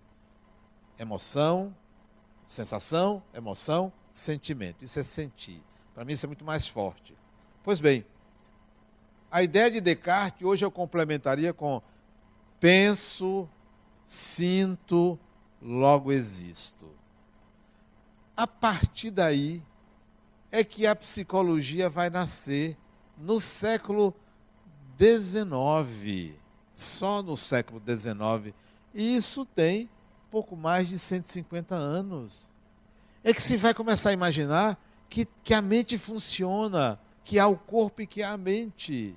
[0.99, 1.75] Emoção,
[2.47, 4.85] sensação, emoção, sentimento.
[4.85, 5.63] Isso é sentir.
[5.95, 7.17] Para mim, isso é muito mais forte.
[7.63, 8.05] Pois bem,
[9.31, 11.83] a ideia de Descartes, hoje eu complementaria com
[12.59, 13.49] penso,
[14.07, 15.19] sinto,
[15.61, 16.89] logo existo.
[18.37, 19.63] A partir daí
[20.51, 22.77] é que a psicologia vai nascer
[23.17, 24.15] no século
[24.99, 26.39] XIX
[26.79, 28.55] só no século XIX.
[28.95, 29.91] E isso tem
[30.31, 32.53] pouco mais de 150 anos.
[33.25, 37.57] É que se vai começar a imaginar que, que a mente funciona, que há o
[37.57, 39.17] corpo e que há a mente.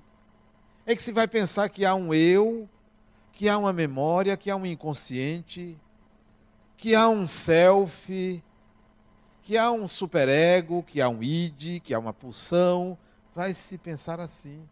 [0.85, 2.67] É que se vai pensar que há um eu,
[3.31, 5.77] que há uma memória, que há um inconsciente,
[6.75, 8.43] que há um self,
[9.43, 12.97] que há um superego, que há um id, que há uma pulsão.
[13.35, 14.67] Vai se pensar assim.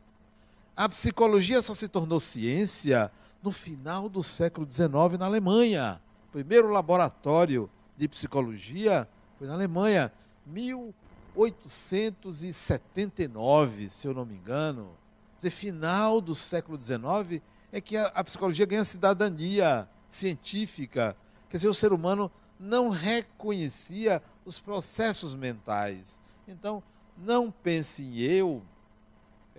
[0.80, 3.12] A psicologia só se tornou ciência
[3.44, 6.02] no final do século XIX na Alemanha.
[6.30, 9.06] O primeiro laboratório de psicologia
[9.38, 10.10] foi na Alemanha,
[10.46, 14.92] 1800 1879, se eu não me engano,
[15.36, 21.14] dizer, final do século XIX, é que a, a psicologia ganha cidadania científica.
[21.50, 26.22] Quer dizer, o ser humano não reconhecia os processos mentais.
[26.48, 26.82] Então,
[27.18, 28.64] não pense em eu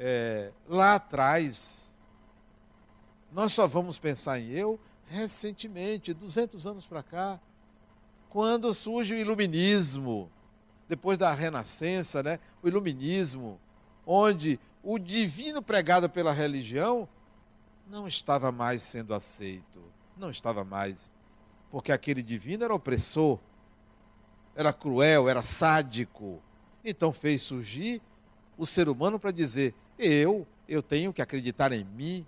[0.00, 1.94] é, lá atrás.
[3.30, 7.40] Nós só vamos pensar em eu recentemente, 200 anos para cá,
[8.28, 10.30] quando surge o iluminismo,
[10.88, 12.38] depois da renascença, né?
[12.62, 13.60] o iluminismo,
[14.06, 17.08] onde o divino pregado pela religião
[17.88, 19.82] não estava mais sendo aceito,
[20.16, 21.12] não estava mais,
[21.72, 23.40] porque aquele divino era opressor,
[24.54, 26.40] era cruel, era sádico.
[26.84, 28.00] Então fez surgir
[28.56, 32.26] o ser humano para dizer: eu, eu tenho que acreditar em mim.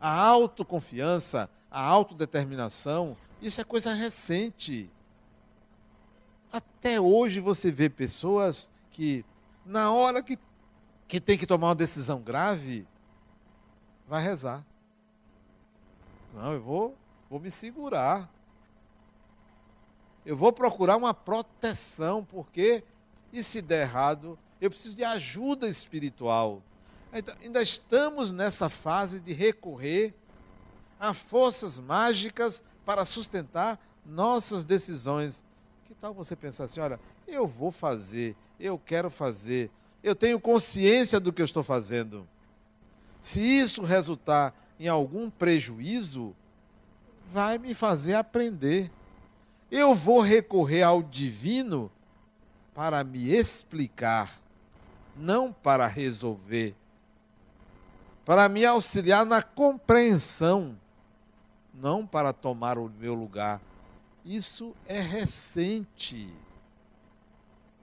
[0.00, 4.90] A autoconfiança, a autodeterminação, isso é coisa recente.
[6.52, 9.24] Até hoje você vê pessoas que,
[9.64, 10.38] na hora que,
[11.06, 12.86] que tem que tomar uma decisão grave,
[14.06, 14.64] vai rezar.
[16.34, 16.96] Não, eu vou,
[17.30, 18.30] vou me segurar.
[20.24, 22.82] Eu vou procurar uma proteção, porque
[23.32, 26.62] e se der errado, eu preciso de ajuda espiritual.
[27.18, 30.14] Então, ainda estamos nessa fase de recorrer
[31.00, 35.44] a forças mágicas para sustentar nossas decisões.
[35.86, 39.70] Que tal você pensar assim: olha, eu vou fazer, eu quero fazer,
[40.02, 42.28] eu tenho consciência do que eu estou fazendo.
[43.20, 46.36] Se isso resultar em algum prejuízo,
[47.32, 48.90] vai me fazer aprender.
[49.70, 51.90] Eu vou recorrer ao divino
[52.74, 54.38] para me explicar,
[55.16, 56.76] não para resolver,
[58.26, 60.76] para me auxiliar na compreensão,
[61.72, 63.60] não para tomar o meu lugar.
[64.24, 66.28] Isso é recente.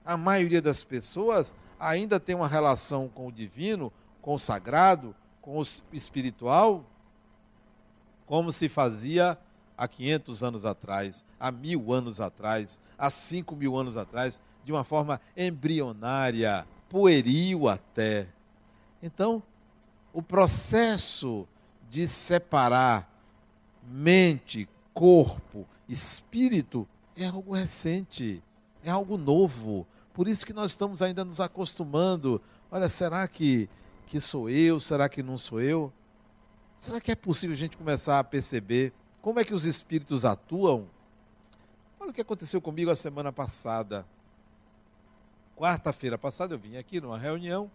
[0.04, 5.58] A maioria das pessoas ainda tem uma relação com o divino, com o sagrado, com
[5.58, 6.84] o espiritual,
[8.26, 9.38] como se fazia
[9.78, 14.84] há 500 anos atrás, há mil anos atrás, há cinco mil anos atrás de uma
[14.84, 18.28] forma embrionária, pueril até.
[19.02, 19.42] Então,
[20.14, 21.46] o processo
[21.90, 23.12] de separar
[23.82, 28.40] mente, corpo, espírito é algo recente,
[28.84, 29.84] é algo novo.
[30.14, 32.40] Por isso que nós estamos ainda nos acostumando.
[32.70, 33.68] Olha, será que,
[34.06, 34.78] que sou eu?
[34.78, 35.92] Será que não sou eu?
[36.76, 40.86] Será que é possível a gente começar a perceber como é que os espíritos atuam?
[41.98, 44.06] Olha o que aconteceu comigo a semana passada.
[45.56, 47.68] Quarta-feira passada eu vim aqui numa reunião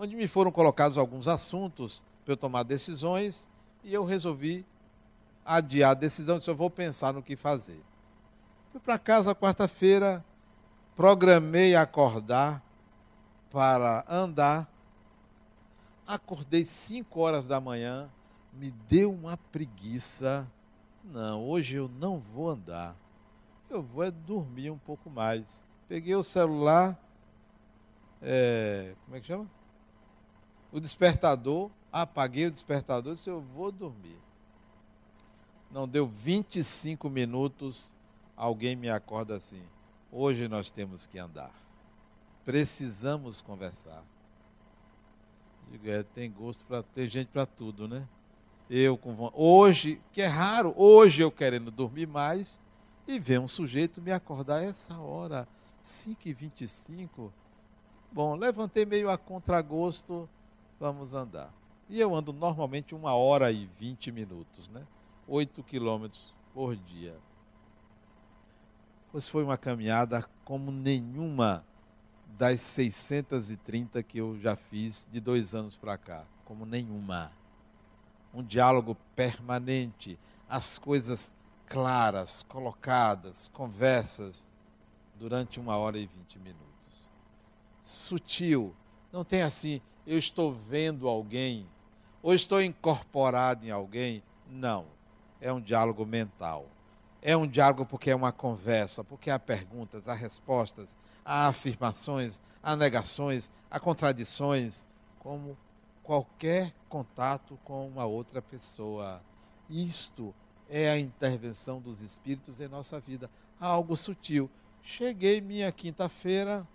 [0.00, 3.50] onde me foram colocados alguns assuntos para eu tomar decisões
[3.84, 4.64] e eu resolvi
[5.44, 7.78] adiar a decisão, disse eu vou pensar no que fazer.
[8.72, 10.24] Fui para casa quarta-feira,
[10.96, 12.62] programei acordar
[13.50, 14.66] para andar.
[16.06, 18.08] Acordei 5 horas da manhã,
[18.54, 20.50] me deu uma preguiça.
[21.04, 22.96] Não, hoje eu não vou andar.
[23.68, 25.62] Eu vou é dormir um pouco mais.
[25.86, 26.98] Peguei o celular,
[28.22, 29.59] é, como é que chama?
[30.72, 34.16] O despertador, apaguei o despertador disse, eu vou dormir.
[35.70, 37.96] Não deu 25 minutos,
[38.36, 39.62] alguém me acorda assim.
[40.10, 41.52] Hoje nós temos que andar.
[42.44, 44.02] Precisamos conversar.
[45.70, 48.06] Digo, é, tem gosto para ter gente para tudo, né?
[48.68, 52.60] Eu com hoje, que é raro, hoje eu querendo dormir mais
[53.06, 55.46] e ver um sujeito me acordar essa hora
[55.84, 57.30] 5h25.
[58.12, 60.28] Bom, levantei meio a contragosto,
[60.80, 61.52] vamos andar.
[61.88, 64.86] E eu ando normalmente uma hora e 20 minutos, né?
[65.28, 67.16] 8 quilômetros por dia.
[69.12, 71.64] Pois foi uma caminhada como nenhuma
[72.38, 76.24] das 630 que eu já fiz de dois anos para cá.
[76.44, 77.30] Como nenhuma.
[78.32, 81.34] Um diálogo permanente, as coisas
[81.66, 84.48] claras, colocadas, conversas
[85.16, 87.10] durante uma hora e vinte minutos.
[87.82, 88.74] Sutil,
[89.12, 91.66] não tem assim, eu estou vendo alguém,
[92.22, 94.22] ou estou incorporado em alguém.
[94.50, 94.86] Não,
[95.40, 96.66] é um diálogo mental.
[97.22, 102.74] É um diálogo porque é uma conversa, porque há perguntas, há respostas, há afirmações, há
[102.74, 104.86] negações, há contradições,
[105.18, 105.56] como
[106.02, 109.22] qualquer contato com uma outra pessoa.
[109.68, 110.34] Isto
[110.68, 114.50] é a intervenção dos espíritos em nossa vida, algo sutil.
[114.82, 116.66] Cheguei minha quinta-feira,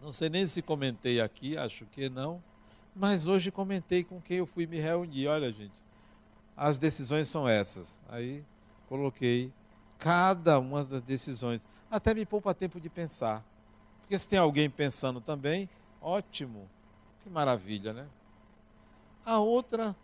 [0.00, 2.42] não sei nem se comentei aqui, acho que não,
[2.94, 5.28] mas hoje comentei com quem eu fui me reunir.
[5.28, 5.74] Olha, gente,
[6.56, 8.00] as decisões são essas.
[8.08, 8.44] Aí
[8.88, 9.52] coloquei
[9.98, 11.66] cada uma das decisões.
[11.90, 13.44] Até me poupa tempo de pensar.
[14.00, 15.68] Porque se tem alguém pensando também,
[16.00, 16.68] ótimo,
[17.22, 18.08] que maravilha, né?
[19.24, 19.94] A outra,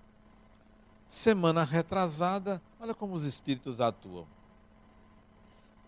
[1.09, 4.27] semana retrasada, olha como os espíritos atuam.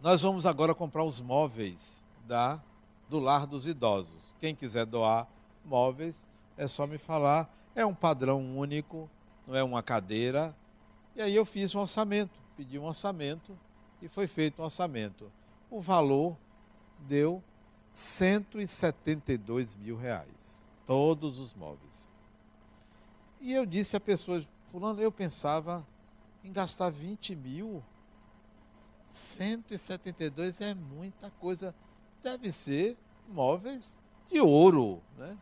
[0.00, 2.60] Nós vamos agora comprar os móveis da
[3.08, 4.34] do lar dos idosos.
[4.38, 5.26] Quem quiser doar
[5.64, 7.52] móveis, é só me falar.
[7.74, 9.08] É um padrão único,
[9.46, 10.54] não é uma cadeira.
[11.14, 13.56] E aí eu fiz um orçamento, pedi um orçamento
[14.02, 15.30] e foi feito um orçamento.
[15.70, 16.36] O valor
[17.00, 17.42] deu
[17.92, 22.10] 172 mil reais, todos os móveis.
[23.40, 25.86] E eu disse à pessoa, fulano, eu pensava
[26.44, 27.82] em gastar 20 mil.
[29.10, 31.74] 172 é muita coisa.
[32.22, 32.96] Deve ser
[33.28, 34.00] móveis
[34.30, 35.36] de ouro, né?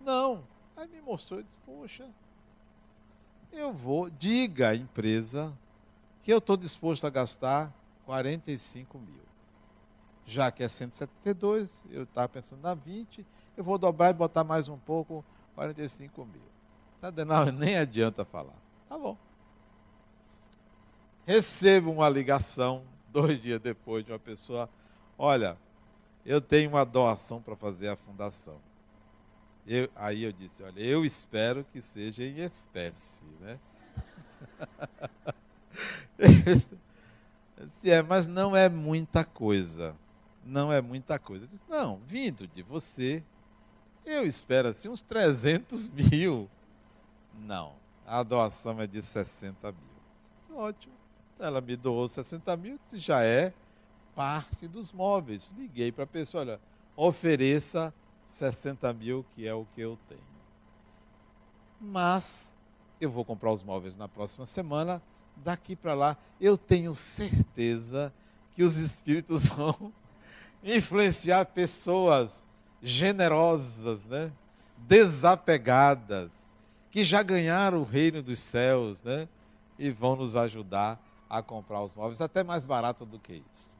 [0.00, 0.44] Não.
[0.76, 2.08] Aí me mostrou e disse, poxa,
[3.52, 5.56] eu vou, diga à empresa
[6.22, 7.72] que eu estou disposto a gastar
[8.06, 9.20] 45 mil.
[10.24, 14.68] Já que é 172, eu estava pensando na 20, eu vou dobrar e botar mais
[14.68, 16.42] um pouco, 45 mil.
[17.02, 18.56] Adenauer nem adianta falar.
[18.88, 19.16] Tá bom.
[21.26, 24.68] Recebo uma ligação dois dias depois de uma pessoa:
[25.18, 25.56] olha,
[26.24, 28.60] eu tenho uma doação para fazer à fundação.
[29.66, 33.58] Eu, aí eu disse: olha, eu espero que seja em espécie, né?
[37.68, 39.94] disse, é, mas não é muita coisa.
[40.44, 41.44] Não é muita coisa.
[41.44, 43.22] Eu disse, não, vindo de você,
[44.04, 46.48] eu espero assim uns 300 mil.
[47.38, 47.74] Não,
[48.06, 49.80] a doação é de 60 mil.
[50.42, 50.94] Isso é ótimo.
[51.38, 53.52] Ela me doou 60 mil, disse, já é
[54.14, 55.50] parte dos móveis.
[55.56, 56.60] Liguei para a pessoa, olha,
[56.96, 57.92] ofereça
[58.24, 60.20] 60 mil, que é o que eu tenho.
[61.80, 62.54] Mas
[63.00, 65.02] eu vou comprar os móveis na próxima semana.
[65.36, 68.12] Daqui para lá, eu tenho certeza
[68.54, 69.92] que os espíritos vão
[70.62, 72.46] influenciar pessoas
[72.82, 74.30] generosas, né?
[74.86, 76.52] desapegadas,
[76.90, 79.28] que já ganharam o reino dos céus, né?
[79.78, 83.78] E vão nos ajudar a comprar os móveis, até mais barato do que isso.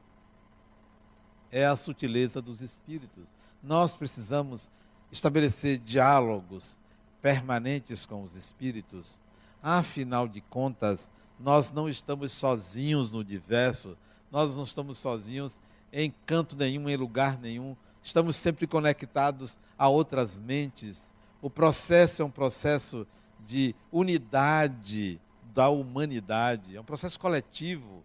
[1.51, 3.27] É a sutileza dos espíritos.
[3.61, 4.71] Nós precisamos
[5.11, 6.79] estabelecer diálogos
[7.21, 9.19] permanentes com os espíritos.
[9.61, 11.09] Afinal de contas,
[11.39, 13.97] nós não estamos sozinhos no universo,
[14.31, 15.59] nós não estamos sozinhos
[15.91, 17.75] em canto nenhum, em lugar nenhum.
[18.01, 21.11] Estamos sempre conectados a outras mentes,
[21.41, 23.07] o processo é um processo
[23.45, 25.19] de unidade
[25.53, 28.03] da humanidade, é um processo coletivo.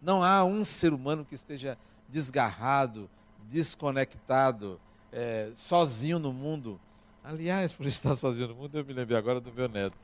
[0.00, 3.08] Não há um ser humano que esteja desgarrado,
[3.50, 4.80] desconectado,
[5.12, 6.80] é, sozinho no mundo.
[7.22, 9.98] Aliás, por estar sozinho no mundo, eu me lembrei agora do meu neto.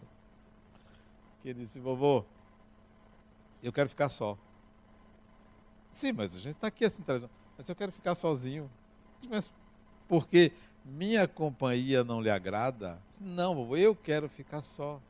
[1.43, 2.25] Que ele disse, vovô,
[3.62, 4.37] eu quero ficar só.
[5.93, 7.03] Sim, mas a gente está aqui assim,
[7.57, 8.71] mas eu quero ficar sozinho.
[9.29, 9.53] Mas
[10.09, 10.53] por quê?
[10.85, 12.99] minha companhia não lhe agrada?
[13.21, 15.01] Não, eu quero ficar só.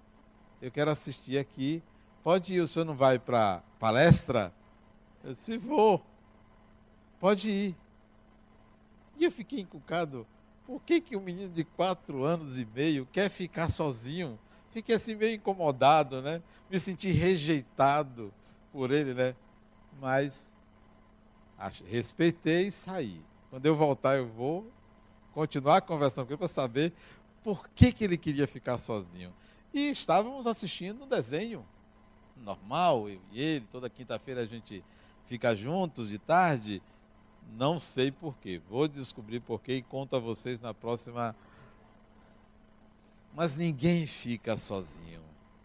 [0.61, 1.83] Eu quero assistir aqui.
[2.22, 4.52] Pode ir, o senhor não vai para palestra?
[5.24, 6.05] Disse, vou.
[7.22, 7.76] Pode ir.
[9.16, 10.26] E eu fiquei encucado.
[10.66, 14.37] Por que, que um menino de quatro anos e meio quer ficar sozinho?
[14.72, 16.42] Fiquei assim meio incomodado, né?
[16.68, 18.35] Me senti rejeitado
[18.72, 19.37] por ele, né?
[20.00, 20.52] Mas
[21.87, 23.22] respeitei e saí.
[23.50, 24.68] Quando eu voltar, eu vou
[25.32, 26.92] continuar conversando com ele para saber
[27.44, 29.32] por que, que ele queria ficar sozinho.
[29.72, 31.64] E estávamos assistindo um desenho
[32.37, 34.82] normal, eu e ele, toda quinta-feira a gente
[35.26, 36.82] fica juntos de tarde.
[37.57, 38.61] Não sei porquê.
[38.68, 41.35] Vou descobrir porquê e conto a vocês na próxima.
[43.35, 45.20] Mas ninguém fica sozinho.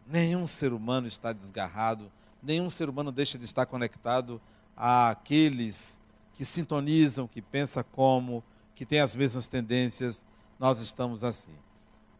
[0.06, 2.12] Nenhum ser humano está desgarrado,
[2.42, 4.42] nenhum ser humano deixa de estar conectado
[4.76, 6.02] àqueles
[6.34, 8.44] que sintonizam, que pensam como,
[8.76, 10.24] que tem as mesmas tendências,
[10.60, 11.56] nós estamos assim,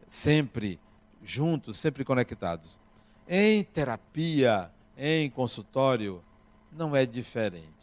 [0.08, 0.78] sempre
[1.22, 2.78] juntos, sempre conectados.
[3.28, 6.22] Em terapia, em consultório,
[6.72, 7.77] não é diferente.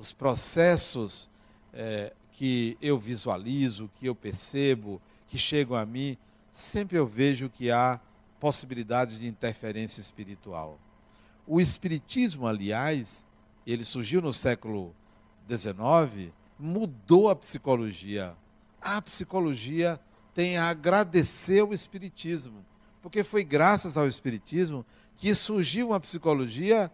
[0.00, 1.30] Os processos
[1.74, 4.98] é, que eu visualizo, que eu percebo,
[5.28, 6.16] que chegam a mim,
[6.50, 8.00] sempre eu vejo que há
[8.40, 10.78] possibilidade de interferência espiritual.
[11.46, 13.26] O Espiritismo, aliás,
[13.66, 14.94] ele surgiu no século
[15.46, 18.34] XIX mudou a psicologia.
[18.80, 20.00] A psicologia
[20.32, 22.64] tem a agradecer ao Espiritismo,
[23.02, 24.84] porque foi graças ao Espiritismo
[25.18, 26.90] que surgiu uma psicologia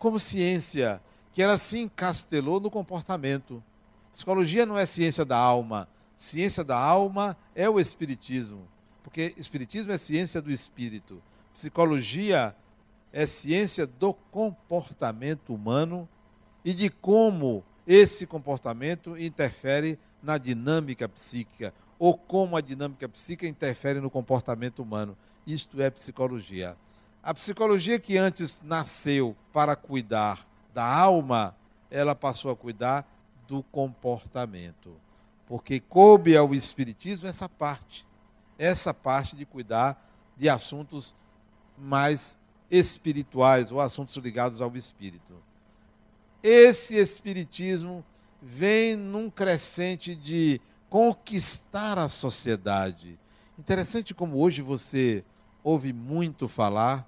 [0.00, 1.00] como ciência,
[1.32, 3.62] que ela se encastelou no comportamento.
[4.12, 8.66] Psicologia não é ciência da alma, ciência da alma é o Espiritismo,
[9.02, 11.22] porque Espiritismo é ciência do espírito,
[11.54, 12.54] psicologia
[13.12, 16.08] é ciência do comportamento humano
[16.64, 24.00] e de como esse comportamento interfere na dinâmica psíquica ou como a dinâmica psíquica interfere
[24.00, 25.16] no comportamento humano.
[25.46, 26.76] Isto é psicologia.
[27.22, 31.56] A psicologia que antes nasceu para cuidar da alma,
[31.90, 33.06] ela passou a cuidar
[33.46, 34.94] do comportamento.
[35.46, 38.06] Porque coube ao Espiritismo essa parte.
[38.58, 41.14] Essa parte de cuidar de assuntos
[41.76, 42.38] mais
[42.70, 45.34] espirituais ou assuntos ligados ao espírito.
[46.42, 48.04] Esse Espiritismo
[48.40, 53.18] vem num crescente de conquistar a sociedade.
[53.58, 55.24] Interessante como hoje você
[55.62, 57.06] ouve muito falar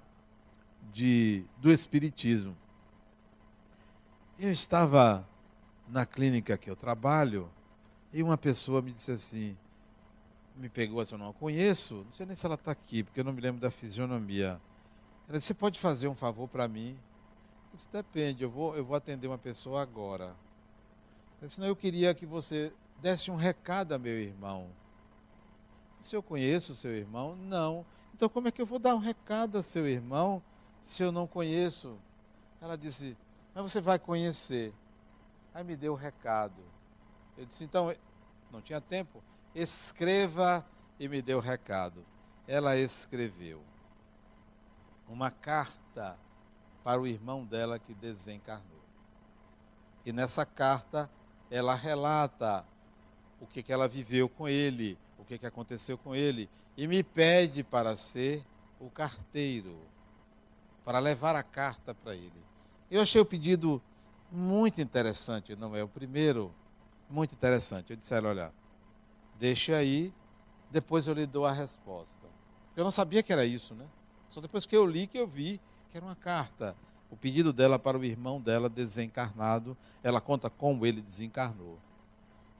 [0.91, 2.55] de, do Espiritismo.
[4.39, 5.27] Eu estava
[5.87, 7.51] na clínica que eu trabalho
[8.11, 9.55] e uma pessoa me disse assim,
[10.55, 13.19] me pegou assim, eu não a conheço, não sei nem se ela está aqui, porque
[13.19, 14.59] eu não me lembro da fisionomia.
[15.29, 16.97] Ela disse, você pode fazer um favor para mim?
[17.71, 20.35] Eu disse, depende, eu vou, eu vou atender uma pessoa agora.
[21.39, 24.67] Eu disse, não, eu queria que você desse um recado a meu irmão.
[26.01, 27.85] Se eu conheço seu irmão, não.
[28.15, 30.41] Então como é que eu vou dar um recado a seu irmão
[30.81, 31.97] se eu não conheço?
[32.59, 33.15] Ela disse,
[33.53, 34.73] mas você vai conhecer.
[35.53, 36.61] Aí me deu o recado.
[37.37, 37.93] Eu disse, então,
[38.51, 39.23] não tinha tempo,
[39.53, 40.65] escreva
[40.99, 42.05] e me deu o recado.
[42.47, 43.61] Ela escreveu
[45.07, 46.17] uma carta
[46.83, 48.81] para o irmão dela que desencarnou.
[50.05, 51.09] E nessa carta
[51.49, 52.65] ela relata
[53.39, 57.03] o que, que ela viveu com ele, o que, que aconteceu com ele, e me
[57.03, 58.43] pede para ser
[58.79, 59.77] o carteiro,
[60.83, 62.43] para levar a carta para ele.
[62.93, 63.81] Eu achei o pedido
[64.31, 66.53] muito interessante, não é o primeiro,
[67.09, 67.89] muito interessante.
[67.89, 68.53] Eu disse a ela, olha,
[69.39, 70.13] deixa aí,
[70.69, 72.27] depois eu lhe dou a resposta.
[72.75, 73.87] Eu não sabia que era isso, né?
[74.29, 76.75] Só depois que eu li que eu vi que era uma carta.
[77.09, 81.79] O pedido dela para o irmão dela desencarnado, ela conta como ele desencarnou.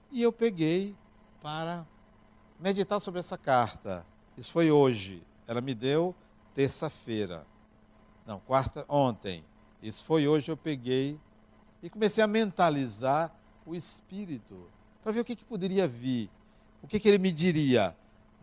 [0.09, 0.95] E eu peguei
[1.43, 1.85] para
[2.59, 4.03] meditar sobre essa carta.
[4.35, 5.21] Isso foi hoje.
[5.45, 6.15] Ela me deu
[6.55, 7.45] terça-feira.
[8.25, 9.45] Não, quarta, ontem.
[9.83, 11.19] Isso foi hoje, eu peguei
[11.81, 14.69] e comecei a mentalizar o espírito
[15.03, 16.29] para ver o que, que poderia vir,
[16.81, 17.93] o que, que ele me diria.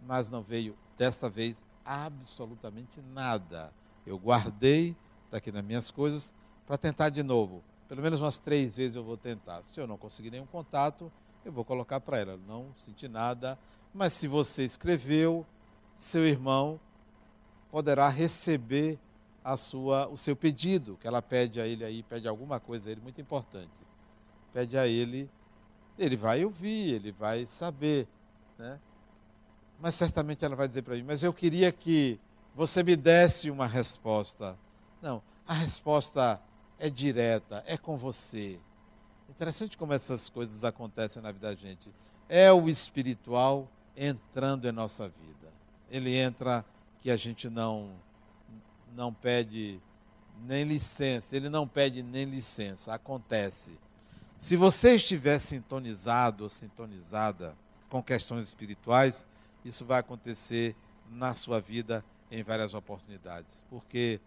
[0.07, 3.73] Mas não veio, desta vez, absolutamente nada.
[4.07, 6.35] Eu guardei, está aqui nas minhas coisas,
[6.67, 7.65] para tentar de novo.
[7.89, 9.63] Pelo menos umas três vezes eu vou tentar.
[9.63, 11.11] Se eu não conseguir nenhum contato,
[11.43, 12.39] eu vou colocar para ela.
[12.47, 13.59] Não senti nada,
[13.95, 15.47] mas se você escreveu,
[15.97, 16.79] seu irmão
[17.71, 18.99] poderá receber
[19.45, 22.93] a sua, o seu pedido, que ela pede a ele aí, pede alguma coisa a
[22.93, 23.71] ele muito importante.
[24.53, 25.31] Pede a ele,
[25.99, 28.07] ele vai ouvir, ele vai saber,
[28.59, 28.79] né?
[29.81, 32.21] Mas certamente ela vai dizer para mim, mas eu queria que
[32.55, 34.59] você me desse uma resposta.
[35.01, 36.41] Não, a resposta
[36.79, 38.61] é direta, é com você.
[39.29, 41.91] Interessante como essas coisas acontecem na vida da gente.
[42.29, 45.53] É o espiritual entrando em nossa vida.
[45.91, 46.65] Ele entra
[47.01, 47.91] que a gente não
[48.95, 49.81] não pede
[50.43, 53.79] nem licença, ele não pede nem licença, acontece.
[54.39, 57.55] Se você estiver sintonizado ou sintonizada
[57.89, 59.27] com questões espirituais,
[59.65, 60.75] isso vai acontecer
[61.11, 64.21] na sua vida em várias oportunidades, porque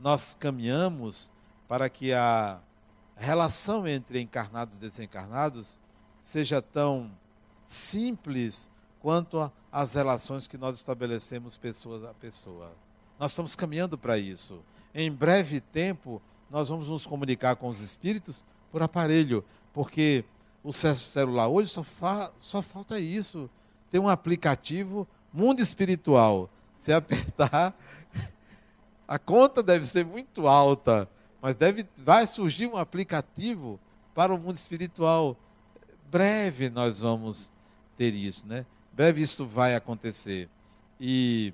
[0.00, 1.32] nós caminhamos
[1.66, 2.60] para que a
[3.16, 5.80] relação entre encarnados e desencarnados
[6.22, 7.10] seja tão
[7.64, 8.70] simples
[9.00, 12.72] quanto as relações que nós estabelecemos pessoa a pessoa.
[13.18, 14.60] Nós estamos caminhando para isso.
[14.94, 20.24] Em breve tempo, nós vamos nos comunicar com os espíritos por aparelho, porque
[20.62, 23.48] o celular hoje só, fa só falta isso
[23.90, 26.50] tem um aplicativo Mundo Espiritual.
[26.74, 27.74] Se apertar,
[29.08, 31.08] a conta deve ser muito alta,
[31.40, 33.80] mas deve, vai surgir um aplicativo
[34.14, 35.36] para o mundo espiritual.
[36.10, 37.52] Breve nós vamos
[37.96, 38.66] ter isso, né?
[38.92, 40.48] Breve isso vai acontecer.
[41.00, 41.52] E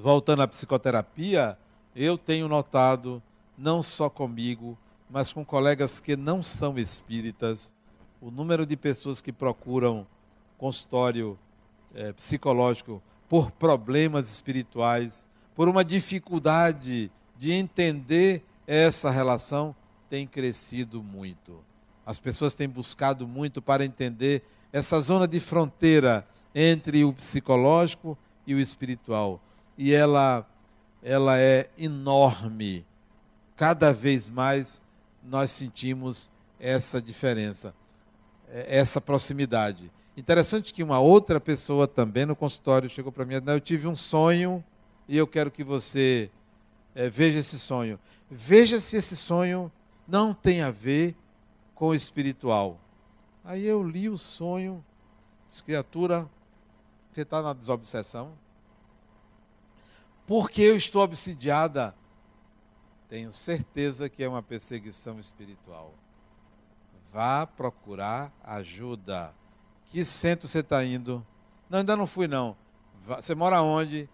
[0.00, 1.56] voltando à psicoterapia,
[1.94, 3.22] eu tenho notado,
[3.56, 4.76] não só comigo,
[5.08, 7.74] mas com colegas que não são espíritas,
[8.20, 10.06] o número de pessoas que procuram
[10.56, 11.38] consultório
[11.94, 19.74] é, psicológico por problemas espirituais, por uma dificuldade de entender essa relação,
[20.08, 21.58] tem crescido muito.
[22.04, 24.42] As pessoas têm buscado muito para entender
[24.72, 29.40] essa zona de fronteira entre o psicológico e o espiritual.
[29.82, 30.46] E ela,
[31.02, 32.84] ela é enorme.
[33.56, 34.82] Cada vez mais
[35.24, 37.74] nós sentimos essa diferença,
[38.50, 39.90] é, essa proximidade.
[40.14, 43.96] Interessante que uma outra pessoa também no consultório chegou para mim e Eu tive um
[43.96, 44.62] sonho
[45.08, 46.30] e eu quero que você
[46.94, 47.98] é, veja esse sonho.
[48.30, 49.72] Veja se esse sonho
[50.06, 51.16] não tem a ver
[51.74, 52.78] com o espiritual.
[53.42, 54.84] Aí eu li o sonho,
[55.48, 56.28] disse, criatura,
[57.10, 58.34] você está na desobsessão?
[60.30, 61.92] Porque eu estou obsidiada?
[63.08, 65.92] Tenho certeza que é uma perseguição espiritual.
[67.12, 69.34] Vá procurar ajuda.
[69.86, 71.26] Que centro você está indo?
[71.68, 72.56] Não, ainda não fui, não.
[73.04, 74.08] Você mora onde?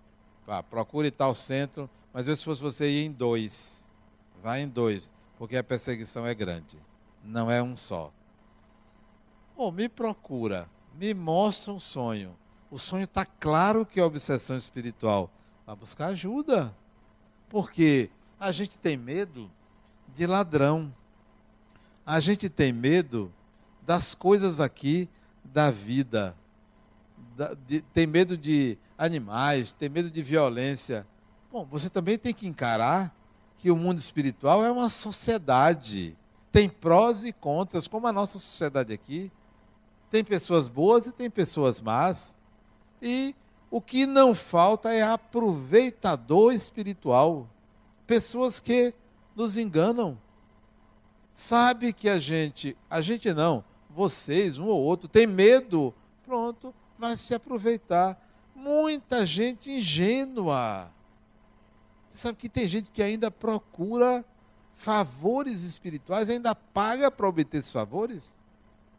[0.46, 1.86] Vá, procure tal centro.
[2.14, 3.92] Mas eu, se fosse você, ia em dois.
[4.42, 6.78] Vá em dois, porque a perseguição é grande.
[7.22, 8.10] Não é um só.
[9.54, 12.34] Oh, me procura, me mostra um sonho.
[12.70, 15.30] O sonho está claro que é obsessão espiritual.
[15.66, 16.72] Vá buscar ajuda.
[17.48, 18.08] Porque
[18.38, 19.50] a gente tem medo
[20.14, 20.94] de ladrão.
[22.04, 23.32] A gente tem medo
[23.82, 25.08] das coisas aqui
[25.44, 26.36] da vida.
[27.36, 31.04] Da, de, tem medo de animais, tem medo de violência.
[31.50, 33.12] Bom, você também tem que encarar
[33.58, 36.16] que o mundo espiritual é uma sociedade.
[36.52, 39.32] Tem prós e contras, como a nossa sociedade aqui.
[40.10, 42.38] Tem pessoas boas e tem pessoas más.
[43.02, 43.34] E
[43.70, 47.48] o que não falta é aproveitador espiritual.
[48.06, 48.94] Pessoas que
[49.34, 50.18] nos enganam.
[51.32, 55.92] Sabe que a gente, a gente não, vocês, um ou outro, tem medo,
[56.24, 58.18] pronto, vai se aproveitar.
[58.54, 60.90] Muita gente ingênua.
[62.08, 64.24] Você sabe que tem gente que ainda procura
[64.74, 68.38] favores espirituais, ainda paga para obter esses favores?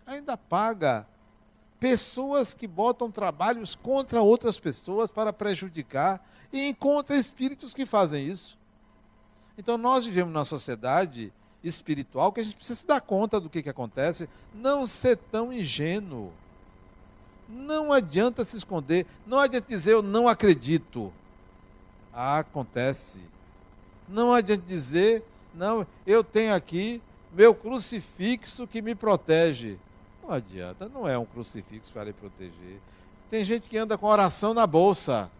[0.05, 1.07] Ainda paga.
[1.79, 8.57] Pessoas que botam trabalhos contra outras pessoas para prejudicar e encontra espíritos que fazem isso.
[9.57, 11.31] Então nós vivemos numa sociedade
[11.63, 15.51] espiritual que a gente precisa se dar conta do que, que acontece, não ser tão
[15.51, 16.31] ingênuo.
[17.49, 21.13] Não adianta se esconder, não adianta dizer eu não acredito.
[22.13, 23.21] Acontece.
[24.07, 25.23] Não adianta dizer,
[25.53, 27.01] não, eu tenho aqui
[27.31, 29.77] meu crucifixo que me protege.
[30.27, 32.81] Não adianta, não é um crucifixo para lhe proteger.
[33.31, 35.31] Tem gente que anda com oração na bolsa.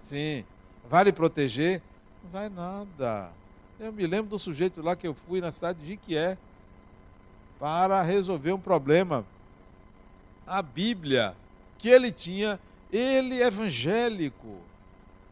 [0.00, 0.44] Sim,
[0.88, 1.82] vai lhe proteger?
[2.22, 3.32] Não vai nada.
[3.80, 6.38] Eu me lembro do sujeito lá que eu fui na cidade de Jiquié
[7.58, 9.24] para resolver um problema.
[10.46, 11.34] A Bíblia
[11.76, 12.60] que ele tinha,
[12.92, 14.58] ele evangélico,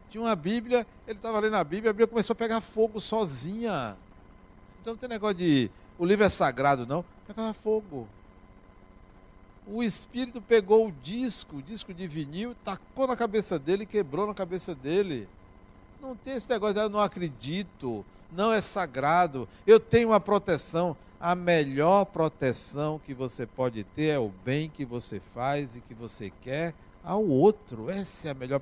[0.09, 3.97] tinha uma Bíblia, ele estava lendo a Bíblia, a Bíblia começou a pegar fogo sozinha.
[4.81, 7.05] Então não tem negócio de o livro é sagrado, não.
[7.25, 8.07] Pegava fogo.
[9.69, 14.33] O espírito pegou o disco, o disco de vinil, tacou na cabeça dele, quebrou na
[14.33, 15.27] cabeça dele.
[16.01, 20.95] Não tem esse negócio de eu não acredito, não é sagrado, eu tenho uma proteção.
[21.19, 25.93] A melhor proteção que você pode ter é o bem que você faz e que
[25.93, 27.89] você quer ao outro.
[27.89, 28.61] Essa é a melhor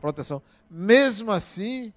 [0.00, 0.42] proteção.
[0.70, 1.92] Mesmo assim,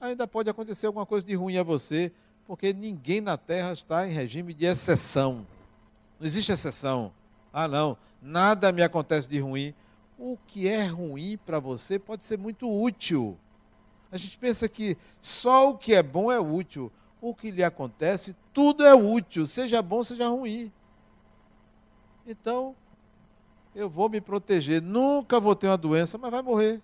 [0.00, 2.10] ainda pode acontecer alguma coisa de ruim a você,
[2.46, 5.46] porque ninguém na Terra está em regime de exceção.
[6.18, 7.12] Não existe exceção.
[7.52, 9.74] Ah, não, nada me acontece de ruim.
[10.18, 13.36] O que é ruim para você pode ser muito útil.
[14.10, 16.90] A gente pensa que só o que é bom é útil.
[17.20, 20.72] O que lhe acontece, tudo é útil, seja bom, seja ruim.
[22.26, 22.74] Então,
[23.74, 24.82] eu vou me proteger.
[24.82, 26.80] Nunca vou ter uma doença, mas vai morrer.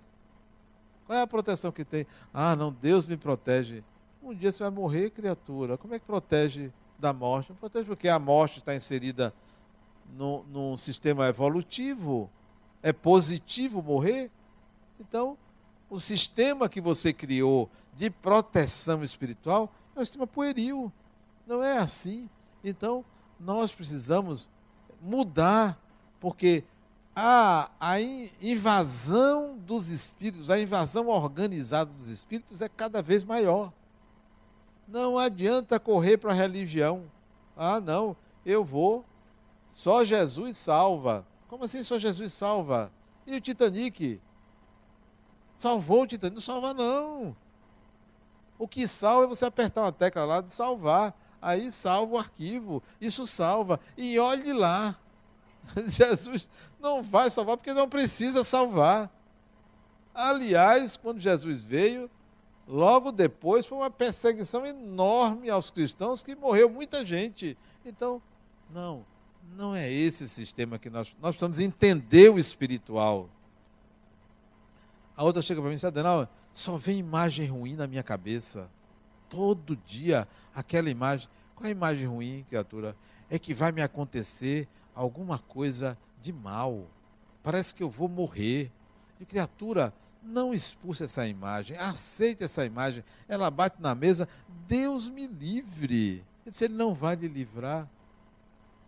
[1.07, 2.07] Qual é a proteção que tem?
[2.33, 3.83] Ah, não, Deus me protege.
[4.23, 5.79] Um dia você vai morrer, criatura.
[5.79, 7.51] Como é que protege da morte?
[7.51, 9.33] Não protege porque a morte está inserida
[10.17, 12.31] no, num sistema evolutivo.
[12.83, 14.31] É positivo morrer?
[15.01, 15.37] Então,
[15.91, 20.93] o sistema que você criou de proteção espiritual é um sistema pueril.
[21.47, 22.29] Não é assim.
[22.63, 23.05] Então,
[23.39, 24.49] nós precisamos
[25.01, 25.79] mudar,
[26.21, 26.65] porque
[27.15, 33.73] a, a invasão dos espíritos, a invasão organizada dos espíritos é cada vez maior.
[34.87, 37.05] Não adianta correr para a religião.
[37.57, 39.05] Ah, não, eu vou.
[39.71, 41.27] Só Jesus salva.
[41.49, 42.93] Como assim só Jesus salva?
[43.27, 44.21] E o Titanic?
[45.55, 46.35] Salvou o Titanic?
[46.35, 47.37] Não salva, não.
[48.59, 51.15] O que salva é você apertar uma tecla lá de salvar.
[51.41, 52.83] Aí salva o arquivo.
[53.01, 53.79] Isso salva.
[53.97, 54.99] E olhe lá.
[55.89, 56.51] Jesus
[56.81, 59.11] não vai salvar porque não precisa salvar.
[60.15, 62.11] Aliás, quando Jesus veio,
[62.67, 67.57] logo depois foi uma perseguição enorme aos cristãos que morreu muita gente.
[67.85, 68.21] Então,
[68.71, 69.05] não,
[69.57, 73.29] não é esse sistema que nós nós precisamos entender o espiritual.
[75.17, 78.71] A outra chega para mim e diz, Adenal, só vem imagem ruim na minha cabeça.
[79.29, 81.29] Todo dia, aquela imagem.
[81.57, 82.97] Qual é a imagem ruim, criatura?
[83.29, 86.87] É que vai me acontecer alguma coisa de mal.
[87.43, 88.71] Parece que eu vou morrer.
[89.21, 89.93] E criatura,
[90.23, 93.03] não expulse essa imagem, aceite essa imagem.
[93.27, 94.29] Ela bate na mesa,
[94.69, 96.25] Deus me livre.
[96.45, 97.89] Ele disse, ele não vai lhe livrar.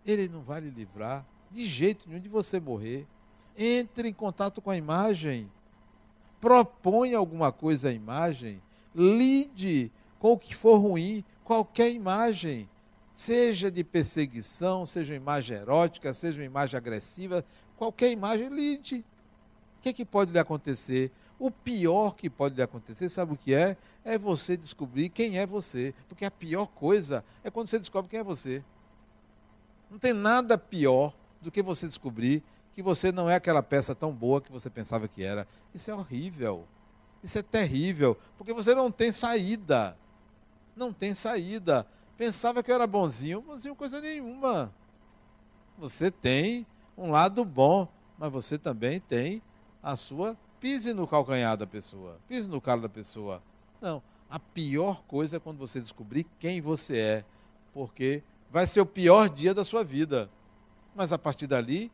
[0.05, 1.25] Ele não vai lhe livrar.
[1.49, 3.07] De jeito nenhum de você morrer.
[3.57, 5.51] Entre em contato com a imagem.
[6.39, 8.61] Propõe alguma coisa à imagem.
[8.95, 9.91] Lide
[10.21, 12.69] com o que for ruim, qualquer imagem.
[13.13, 17.43] Seja de perseguição, seja uma imagem erótica, seja uma imagem agressiva,
[17.75, 19.03] qualquer imagem, lide.
[19.77, 21.11] O que, é que pode lhe acontecer?
[21.39, 23.75] O pior que pode lhe acontecer, sabe o que é?
[24.05, 25.93] É você descobrir quem é você.
[26.07, 28.63] Porque a pior coisa é quando você descobre quem é você.
[29.91, 32.41] Não tem nada pior do que você descobrir
[32.73, 35.45] que você não é aquela peça tão boa que você pensava que era.
[35.73, 36.65] Isso é horrível.
[37.21, 38.17] Isso é terrível.
[38.37, 39.97] Porque você não tem saída.
[40.77, 41.85] Não tem saída.
[42.17, 44.73] Pensava que eu era bonzinho, bonzinho coisa nenhuma.
[45.77, 46.65] Você tem
[46.97, 47.85] um lado bom,
[48.17, 49.41] mas você também tem
[49.83, 53.41] a sua pise no calcanhar da pessoa, pise no calo da pessoa.
[53.81, 57.25] Não, a pior coisa é quando você descobrir quem você é,
[57.73, 60.29] porque vai ser o pior dia da sua vida.
[60.95, 61.91] Mas a partir dali,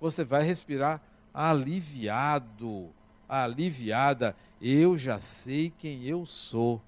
[0.00, 1.00] você vai respirar
[1.32, 2.90] aliviado,
[3.28, 4.36] aliviada.
[4.60, 6.82] Eu já sei quem eu sou.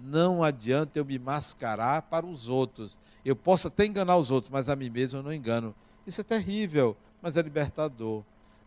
[0.00, 3.00] Não adianta eu me mascarar para os outros.
[3.24, 5.74] Eu posso até enganar os outros, mas a mim mesmo eu não engano.
[6.06, 8.22] Isso é terrível, mas é libertador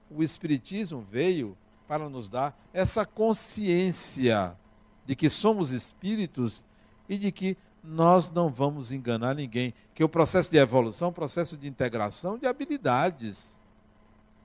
[0.09, 4.57] o Espiritismo veio para nos dar essa consciência
[5.05, 6.65] de que somos espíritos
[7.07, 9.73] e de que nós não vamos enganar ninguém.
[9.93, 13.59] Que o processo de evolução é um processo de integração de habilidades.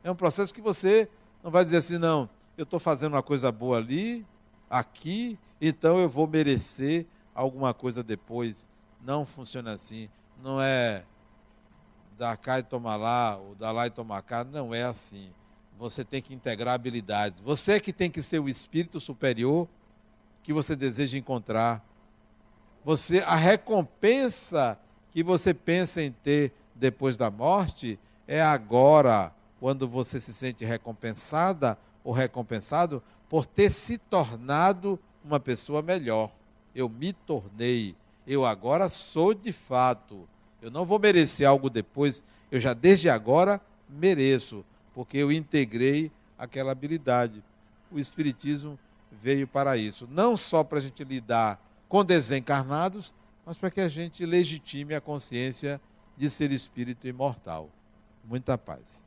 [0.05, 1.09] É um processo que você
[1.43, 4.25] não vai dizer assim, não, eu estou fazendo uma coisa boa ali,
[4.71, 8.69] aqui, então eu vou merecer alguma coisa depois.
[9.01, 10.09] Não funciona assim.
[10.43, 11.05] Não é
[12.17, 14.45] dar cá e tomar lá, ou dar lá e tomar cá.
[14.45, 15.33] Não é assim
[15.83, 17.41] você tem que integrar habilidades.
[17.41, 19.69] Você é que tem que ser o espírito superior
[20.41, 21.85] que você deseja encontrar.
[22.85, 24.79] Você a recompensa
[25.11, 31.79] que você pensa em ter depois da morte é agora, quando você se sente recompensada
[32.03, 36.33] ou recompensado por ter se tornado uma pessoa melhor.
[36.75, 37.95] Eu me tornei,
[38.27, 40.29] eu agora sou de fato.
[40.61, 44.65] Eu não vou merecer algo depois, eu já desde agora mereço
[44.95, 47.43] porque eu integrei aquela habilidade.
[47.91, 48.79] O Espiritismo
[49.11, 51.61] veio para isso, não só para a gente lidar
[51.93, 53.15] com desencarnados,
[53.45, 55.79] mas para que a gente legitime a consciência
[56.17, 57.69] de ser espírito imortal.
[58.25, 59.05] Muita paz.